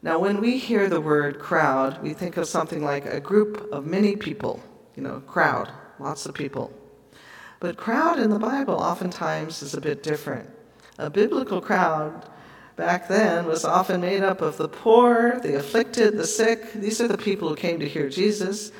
Now, 0.02 0.20
when 0.20 0.40
we 0.40 0.58
hear 0.58 0.90
the 0.90 1.02
word 1.02 1.40
crowd, 1.40 2.02
we 2.04 2.14
think 2.14 2.38
of 2.38 2.48
something 2.48 2.84
like 2.84 3.06
a 3.06 3.20
group 3.20 3.68
of 3.72 3.86
many 3.86 4.16
people, 4.16 4.62
you 4.96 5.04
know, 5.04 5.22
crowd 5.22 5.72
lots 6.00 6.26
of 6.26 6.34
people. 6.34 6.72
But 7.60 7.78
crowd 7.78 8.20
in 8.20 8.30
the 8.30 8.40
Bible 8.40 8.76
oftentimes 8.76 9.62
is 9.62 9.74
a 9.74 9.82
bit 9.82 10.04
different. 10.04 10.50
A 11.00 11.10
biblical 11.10 11.62
crowd 11.62 12.30
back 12.76 13.08
then 13.08 13.46
was 13.46 13.66
often 13.66 14.02
made 14.02 14.24
up 14.24 14.42
of 14.42 14.58
the 14.58 14.68
poor, 14.68 15.40
the 15.40 15.58
afflicted, 15.58 16.18
the 16.18 16.28
sick. 16.28 16.74
These 16.74 17.02
are 17.02 17.08
the 17.08 17.18
people 17.18 17.50
who 17.50 17.56
came 17.56 17.80
to 17.80 17.88
hear 17.88 18.10
Jesus, 18.10 18.72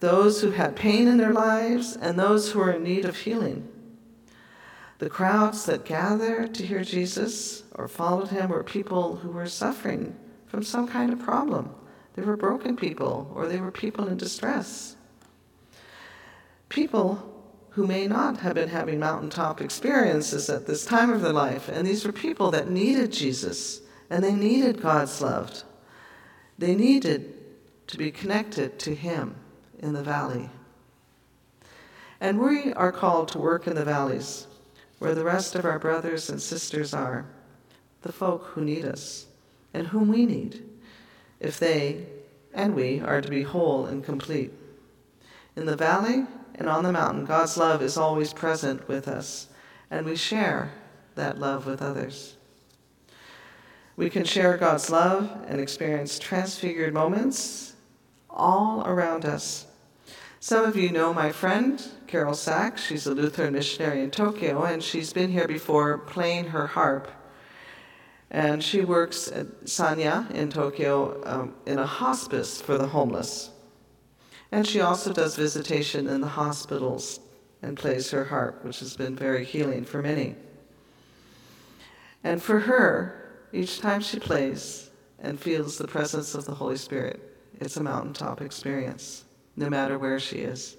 those 0.00 0.40
who 0.40 0.50
had 0.50 0.74
pain 0.74 1.06
in 1.06 1.16
their 1.16 1.32
lives, 1.32 1.96
and 1.96 2.18
those 2.18 2.50
who 2.50 2.58
were 2.58 2.72
in 2.72 2.82
need 2.82 3.04
of 3.04 3.16
healing. 3.16 3.68
The 4.98 5.10
crowds 5.10 5.66
that 5.66 5.84
gathered 5.84 6.54
to 6.54 6.66
hear 6.66 6.82
Jesus 6.82 7.64
or 7.74 7.86
followed 7.86 8.28
him 8.28 8.50
were 8.50 8.64
people 8.64 9.16
who 9.16 9.30
were 9.30 9.46
suffering 9.46 10.16
from 10.56 10.64
some 10.64 10.88
kind 10.88 11.12
of 11.12 11.18
problem. 11.18 11.68
They 12.14 12.22
were 12.22 12.34
broken 12.34 12.78
people 12.78 13.30
or 13.34 13.46
they 13.46 13.60
were 13.60 13.70
people 13.70 14.08
in 14.08 14.16
distress 14.16 14.96
people 16.70 17.32
who 17.70 17.86
may 17.86 18.06
not 18.06 18.38
have 18.38 18.54
been 18.54 18.70
having 18.70 18.98
mountaintop 18.98 19.60
experiences 19.60 20.48
at 20.48 20.66
this 20.66 20.86
time 20.86 21.10
of 21.10 21.20
their 21.20 21.34
life. 21.34 21.68
And 21.68 21.86
these 21.86 22.06
were 22.06 22.12
people 22.12 22.50
that 22.52 22.70
needed 22.70 23.12
Jesus 23.12 23.82
and 24.08 24.24
they 24.24 24.34
needed 24.34 24.80
God's 24.80 25.20
love. 25.20 25.62
They 26.56 26.74
needed 26.74 27.34
to 27.88 27.98
be 27.98 28.10
connected 28.10 28.78
to 28.78 28.94
Him 28.94 29.36
in 29.78 29.92
the 29.92 30.02
valley. 30.02 30.48
And 32.18 32.40
we 32.40 32.72
are 32.72 32.92
called 32.92 33.28
to 33.28 33.38
work 33.38 33.66
in 33.66 33.74
the 33.74 33.84
valleys 33.84 34.46
where 35.00 35.14
the 35.14 35.22
rest 35.22 35.54
of 35.54 35.66
our 35.66 35.78
brothers 35.78 36.30
and 36.30 36.40
sisters 36.40 36.94
are, 36.94 37.26
the 38.00 38.12
folk 38.12 38.44
who 38.54 38.64
need 38.64 38.86
us 38.86 39.26
and 39.76 39.88
whom 39.88 40.08
we 40.08 40.24
need, 40.24 40.62
if 41.38 41.58
they 41.58 42.06
and 42.54 42.74
we 42.74 42.98
are 43.00 43.20
to 43.20 43.28
be 43.28 43.42
whole 43.42 43.84
and 43.84 44.02
complete. 44.02 44.50
In 45.54 45.66
the 45.66 45.76
valley, 45.76 46.24
and 46.54 46.68
on 46.68 46.82
the 46.82 46.92
mountain, 46.92 47.26
God's 47.26 47.58
love 47.58 47.82
is 47.82 47.98
always 47.98 48.32
present 48.32 48.88
with 48.88 49.06
us, 49.06 49.48
and 49.90 50.06
we 50.06 50.16
share 50.16 50.72
that 51.14 51.38
love 51.38 51.66
with 51.66 51.82
others. 51.82 52.36
We 53.96 54.08
can 54.08 54.24
share 54.24 54.56
God's 54.56 54.90
love 54.90 55.30
and 55.46 55.60
experience 55.60 56.18
transfigured 56.18 56.94
moments 56.94 57.74
all 58.30 58.86
around 58.86 59.26
us. 59.26 59.66
Some 60.40 60.64
of 60.64 60.76
you 60.76 60.90
know 60.90 61.12
my 61.12 61.32
friend, 61.32 61.82
Carol 62.06 62.34
Sack. 62.34 62.78
She's 62.78 63.06
a 63.06 63.14
Lutheran 63.14 63.52
missionary 63.52 64.00
in 64.00 64.10
Tokyo, 64.10 64.62
and 64.64 64.82
she's 64.82 65.12
been 65.12 65.32
here 65.32 65.48
before 65.48 65.98
playing 65.98 66.46
her 66.46 66.66
harp. 66.66 67.10
And 68.30 68.62
she 68.62 68.80
works 68.82 69.28
at 69.28 69.64
Sanya 69.64 70.30
in 70.32 70.50
Tokyo 70.50 71.22
um, 71.24 71.54
in 71.64 71.78
a 71.78 71.86
hospice 71.86 72.60
for 72.60 72.76
the 72.76 72.88
homeless. 72.88 73.50
And 74.50 74.66
she 74.66 74.80
also 74.80 75.12
does 75.12 75.36
visitation 75.36 76.06
in 76.08 76.20
the 76.20 76.28
hospitals 76.28 77.20
and 77.62 77.76
plays 77.76 78.10
her 78.10 78.24
harp, 78.24 78.64
which 78.64 78.80
has 78.80 78.96
been 78.96 79.16
very 79.16 79.44
healing 79.44 79.84
for 79.84 80.02
many. 80.02 80.34
And 82.24 82.42
for 82.42 82.60
her, 82.60 83.46
each 83.52 83.80
time 83.80 84.00
she 84.00 84.18
plays 84.18 84.90
and 85.18 85.38
feels 85.38 85.78
the 85.78 85.88
presence 85.88 86.34
of 86.34 86.44
the 86.44 86.54
Holy 86.54 86.76
Spirit, 86.76 87.20
it's 87.60 87.76
a 87.76 87.82
mountaintop 87.82 88.40
experience, 88.40 89.24
no 89.56 89.70
matter 89.70 89.98
where 89.98 90.20
she 90.20 90.38
is. 90.38 90.76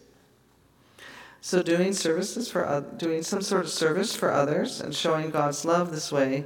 So 1.42 1.64
doing 1.64 1.94
services 1.94 2.50
for 2.50 2.86
doing 2.98 3.24
some 3.24 3.42
sort 3.42 3.62
of 3.62 3.70
service 3.70 4.16
for 4.16 4.32
others 4.32 4.82
and 4.82 4.94
showing 4.94 5.30
God's 5.30 5.64
love 5.66 5.92
this 5.92 6.12
way 6.12 6.46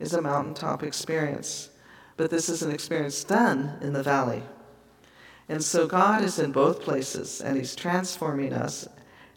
is 0.00 0.14
a 0.14 0.22
mountaintop 0.22 0.82
experience. 0.82 1.68
But 2.16 2.30
this 2.30 2.48
is 2.48 2.62
an 2.62 2.72
experience 2.72 3.22
done 3.22 3.78
in 3.80 3.92
the 3.92 4.02
valley. 4.02 4.42
And 5.48 5.62
so 5.62 5.86
God 5.86 6.24
is 6.24 6.38
in 6.38 6.52
both 6.52 6.80
places 6.80 7.40
and 7.40 7.56
He's 7.56 7.76
transforming 7.76 8.52
us. 8.52 8.88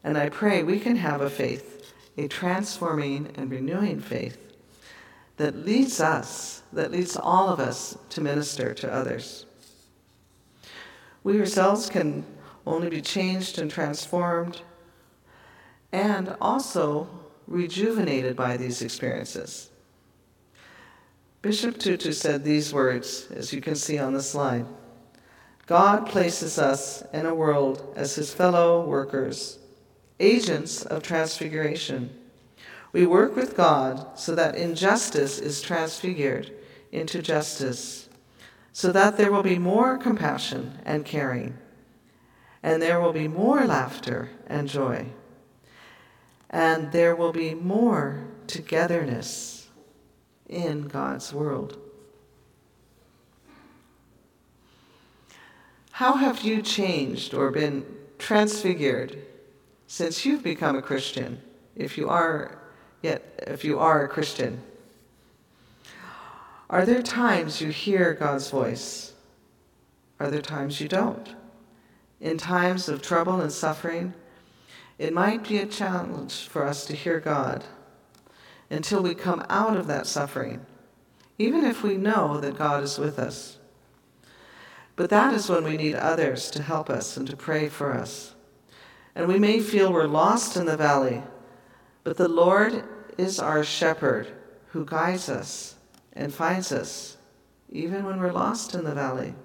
And 0.04 0.18
I 0.18 0.30
pray 0.30 0.64
we 0.64 0.80
can 0.80 0.96
have 0.96 1.22
a 1.22 1.30
faith, 1.30 1.94
a 2.18 2.28
transforming 2.28 3.32
and 3.36 3.52
renewing 3.52 4.00
faith 4.00 4.38
that 5.38 5.66
leads 5.66 6.00
us, 6.00 6.62
that 6.72 6.92
leads 6.92 7.18
all 7.18 7.50
of 7.50 7.60
us 7.60 7.98
to 8.10 8.22
minister 8.22 8.74
to 8.74 8.92
others. 8.92 9.46
We 11.24 11.40
ourselves 11.40 11.90
can 11.90 12.26
only 12.66 12.90
be 12.90 13.02
changed 13.02 13.60
and 13.60 13.72
transformed 13.72 14.62
and 15.92 16.36
also 16.42 17.08
rejuvenated 17.48 18.36
by 18.36 18.58
these 18.58 18.82
experiences. 18.82 19.70
Bishop 21.44 21.78
Tutu 21.78 22.14
said 22.14 22.46
these 22.46 22.74
words, 22.74 23.28
as 23.36 23.52
you 23.52 23.60
can 23.60 23.76
see 23.76 24.00
on 24.00 24.14
the 24.14 24.24
slide 24.24 24.66
God 25.68 26.08
places 26.08 26.58
us 26.58 27.04
in 27.12 27.26
a 27.26 27.36
world 27.36 27.94
as 27.98 28.16
his 28.16 28.34
fellow 28.34 28.86
workers, 28.86 29.60
agents 30.22 30.86
of 30.86 31.04
transfiguration. 31.04 32.18
We 32.94 33.06
work 33.06 33.36
with 33.36 33.58
God 33.58 34.18
so 34.18 34.34
that 34.36 34.56
injustice 34.56 35.40
is 35.40 35.62
transfigured 35.62 36.50
into 36.94 37.22
justice, 37.22 38.08
so 38.72 38.94
that 38.94 39.18
there 39.18 39.32
will 39.32 39.44
be 39.44 39.60
more 39.60 39.98
compassion 39.98 40.80
and 40.86 41.04
caring, 41.04 41.58
and 42.62 42.82
there 42.82 43.02
will 43.02 43.12
be 43.12 43.28
more 43.28 43.66
laughter 43.66 44.30
and 44.48 44.70
joy, 44.70 45.08
and 46.50 46.94
there 46.94 47.18
will 47.18 47.34
be 47.34 47.54
more 47.54 48.24
togetherness 48.48 49.63
in 50.54 50.88
God's 50.88 51.34
world. 51.34 51.78
How 55.92 56.16
have 56.16 56.42
you 56.42 56.62
changed 56.62 57.34
or 57.34 57.52
been 57.52 57.86
transfigured 58.18 59.18
since 59.88 60.26
you've 60.26 60.44
become 60.44 60.76
a 60.76 60.82
Christian? 60.82 61.42
If 61.76 61.98
you 61.98 62.10
are 62.10 62.60
yet 63.04 63.44
if 63.46 63.64
you 63.64 63.78
are 63.78 64.04
a 64.04 64.08
Christian. 64.08 64.62
Are 66.70 66.86
there 66.86 67.04
times 67.04 67.62
you 67.62 67.70
hear 67.70 68.14
God's 68.14 68.50
voice? 68.50 69.14
Are 70.20 70.32
there 70.32 70.42
times 70.42 70.82
you 70.82 70.88
don't? 70.88 71.36
In 72.20 72.38
times 72.38 72.88
of 72.88 73.02
trouble 73.02 73.42
and 73.42 73.52
suffering, 73.52 74.14
it 74.98 75.14
might 75.14 75.48
be 75.48 75.58
a 75.58 75.66
challenge 75.66 76.48
for 76.48 76.66
us 76.66 76.86
to 76.86 76.96
hear 76.96 77.20
God 77.20 77.64
until 78.74 79.04
we 79.04 79.14
come 79.14 79.46
out 79.50 79.78
of 79.78 79.88
that 79.88 80.08
suffering, 80.08 80.66
even 81.38 81.64
if 81.64 81.84
we 81.84 81.96
know 81.96 82.40
that 82.40 82.58
God 82.58 82.84
is 82.84 82.98
with 82.98 83.20
us. 83.20 83.58
But 84.96 85.10
that 85.10 85.34
is 85.34 85.50
when 85.50 85.64
we 85.64 85.78
need 85.78 85.96
others 85.96 86.52
to 86.52 86.62
help 86.62 86.90
us 86.90 87.18
and 87.18 87.28
to 87.28 87.38
pray 87.38 87.70
for 87.70 87.94
us. 87.94 88.34
And 89.16 89.28
we 89.28 89.40
may 89.40 89.60
feel 89.60 89.94
we're 89.94 90.06
lost 90.06 90.58
in 90.58 90.66
the 90.66 90.78
valley, 90.78 91.22
but 92.04 92.18
the 92.18 92.28
Lord 92.28 92.84
is 93.18 93.40
our 93.40 93.64
shepherd 93.64 94.28
who 94.68 94.86
guides 94.86 95.30
us 95.30 95.76
and 96.14 96.34
finds 96.34 96.72
us, 96.72 97.18
even 97.72 98.06
when 98.06 98.20
we're 98.20 98.32
lost 98.32 98.74
in 98.74 98.84
the 98.84 98.96
valley. 98.96 99.36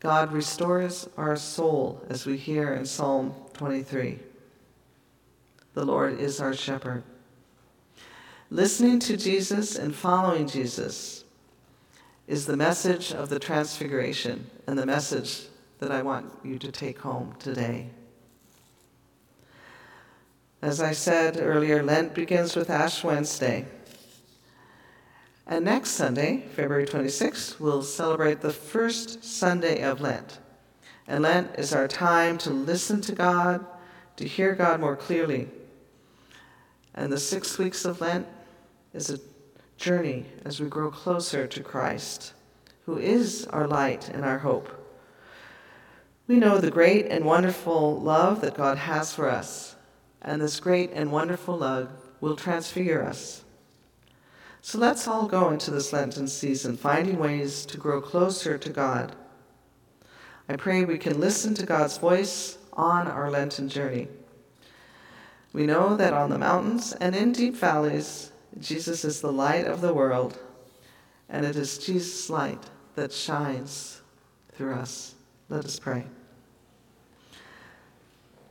God 0.00 0.32
restores 0.32 1.08
our 1.16 1.36
soul, 1.36 2.02
as 2.08 2.24
we 2.24 2.36
hear 2.36 2.72
in 2.74 2.86
Psalm 2.86 3.34
23. 3.54 4.20
The 5.74 5.84
Lord 5.84 6.18
is 6.18 6.40
our 6.40 6.54
shepherd. 6.54 7.02
Listening 8.50 8.98
to 9.00 9.16
Jesus 9.16 9.76
and 9.76 9.94
following 9.94 10.48
Jesus 10.48 11.24
is 12.26 12.46
the 12.46 12.56
message 12.56 13.12
of 13.12 13.28
the 13.28 13.38
Transfiguration 13.38 14.50
and 14.66 14.78
the 14.78 14.86
message 14.86 15.48
that 15.78 15.92
I 15.92 16.02
want 16.02 16.32
you 16.42 16.58
to 16.58 16.72
take 16.72 16.98
home 17.00 17.34
today. 17.38 17.90
As 20.60 20.82
I 20.82 20.92
said 20.92 21.38
earlier, 21.38 21.82
Lent 21.82 22.14
begins 22.14 22.56
with 22.56 22.68
Ash 22.68 23.04
Wednesday. 23.04 23.66
And 25.46 25.64
next 25.64 25.90
Sunday, 25.90 26.44
February 26.54 26.86
26th, 26.86 27.60
we'll 27.60 27.82
celebrate 27.82 28.40
the 28.40 28.52
first 28.52 29.24
Sunday 29.24 29.82
of 29.82 30.00
Lent. 30.00 30.38
And 31.06 31.22
Lent 31.22 31.54
is 31.56 31.72
our 31.72 31.88
time 31.88 32.36
to 32.38 32.50
listen 32.50 33.00
to 33.02 33.12
God, 33.12 33.64
to 34.16 34.26
hear 34.26 34.54
God 34.54 34.80
more 34.80 34.96
clearly. 34.96 35.48
And 36.94 37.12
the 37.12 37.18
six 37.18 37.58
weeks 37.58 37.84
of 37.84 38.00
Lent 38.00 38.26
is 38.92 39.10
a 39.10 39.20
journey 39.76 40.26
as 40.44 40.60
we 40.60 40.68
grow 40.68 40.90
closer 40.90 41.46
to 41.46 41.62
Christ, 41.62 42.32
who 42.86 42.98
is 42.98 43.46
our 43.46 43.66
light 43.66 44.08
and 44.08 44.24
our 44.24 44.38
hope. 44.38 44.68
We 46.26 46.36
know 46.36 46.58
the 46.58 46.70
great 46.70 47.06
and 47.06 47.24
wonderful 47.24 48.00
love 48.00 48.40
that 48.42 48.56
God 48.56 48.76
has 48.76 49.14
for 49.14 49.30
us, 49.30 49.76
and 50.20 50.42
this 50.42 50.60
great 50.60 50.90
and 50.92 51.10
wonderful 51.10 51.56
love 51.56 51.90
will 52.20 52.36
transfigure 52.36 53.02
us. 53.02 53.44
So 54.60 54.78
let's 54.78 55.06
all 55.08 55.26
go 55.26 55.50
into 55.50 55.70
this 55.70 55.92
Lenten 55.92 56.26
season 56.26 56.76
finding 56.76 57.18
ways 57.18 57.64
to 57.66 57.78
grow 57.78 58.00
closer 58.00 58.58
to 58.58 58.70
God. 58.70 59.14
I 60.48 60.56
pray 60.56 60.84
we 60.84 60.98
can 60.98 61.20
listen 61.20 61.54
to 61.54 61.66
God's 61.66 61.96
voice 61.96 62.58
on 62.72 63.06
our 63.06 63.30
Lenten 63.30 63.68
journey. 63.68 64.08
We 65.58 65.66
know 65.66 65.96
that 65.96 66.12
on 66.12 66.30
the 66.30 66.38
mountains 66.38 66.92
and 67.00 67.16
in 67.16 67.32
deep 67.32 67.56
valleys, 67.56 68.30
Jesus 68.60 69.04
is 69.04 69.20
the 69.20 69.32
light 69.32 69.66
of 69.66 69.80
the 69.80 69.92
world, 69.92 70.38
and 71.28 71.44
it 71.44 71.56
is 71.56 71.78
Jesus' 71.78 72.30
light 72.30 72.62
that 72.94 73.12
shines 73.12 74.00
through 74.52 74.74
us. 74.74 75.16
Let 75.48 75.64
us 75.64 75.76
pray. 75.80 76.04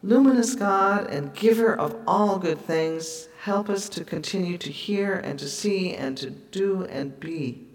Luminous 0.03 0.53
God 0.53 1.09
and 1.09 1.33
giver 1.33 1.73
of 1.73 1.95
all 2.05 2.39
good 2.39 2.59
things, 2.59 3.29
help 3.39 3.69
us 3.69 3.87
to 3.87 4.03
continue 4.03 4.57
to 4.57 4.69
hear 4.69 5.13
and 5.13 5.39
to 5.39 5.47
see 5.47 5.93
and 5.93 6.17
to 6.17 6.29
do 6.29 6.83
and 6.89 7.17
be 7.21 7.69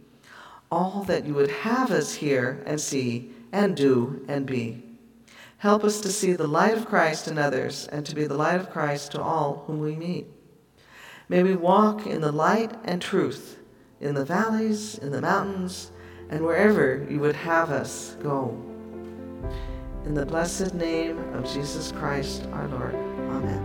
all 0.70 1.04
that 1.04 1.24
you 1.24 1.32
would 1.32 1.50
have 1.50 1.90
us 1.90 2.12
hear 2.12 2.62
and 2.66 2.78
see 2.78 3.30
and 3.50 3.78
do 3.78 4.26
and 4.28 4.44
be. 4.44 4.91
Help 5.62 5.84
us 5.84 6.00
to 6.00 6.10
see 6.10 6.32
the 6.32 6.48
light 6.48 6.76
of 6.76 6.86
Christ 6.86 7.28
in 7.28 7.38
others 7.38 7.86
and 7.92 8.04
to 8.06 8.16
be 8.16 8.24
the 8.24 8.34
light 8.34 8.58
of 8.60 8.68
Christ 8.68 9.12
to 9.12 9.22
all 9.22 9.62
whom 9.68 9.78
we 9.78 9.94
meet. 9.94 10.26
May 11.28 11.44
we 11.44 11.54
walk 11.54 12.04
in 12.04 12.20
the 12.20 12.32
light 12.32 12.72
and 12.82 13.00
truth 13.00 13.60
in 14.00 14.16
the 14.16 14.24
valleys, 14.24 14.98
in 14.98 15.12
the 15.12 15.20
mountains, 15.20 15.92
and 16.30 16.44
wherever 16.44 17.06
you 17.08 17.20
would 17.20 17.36
have 17.36 17.70
us 17.70 18.16
go. 18.20 18.48
In 20.04 20.14
the 20.14 20.26
blessed 20.26 20.74
name 20.74 21.18
of 21.32 21.44
Jesus 21.44 21.92
Christ 21.92 22.44
our 22.52 22.66
Lord. 22.66 22.96
Amen. 22.96 23.61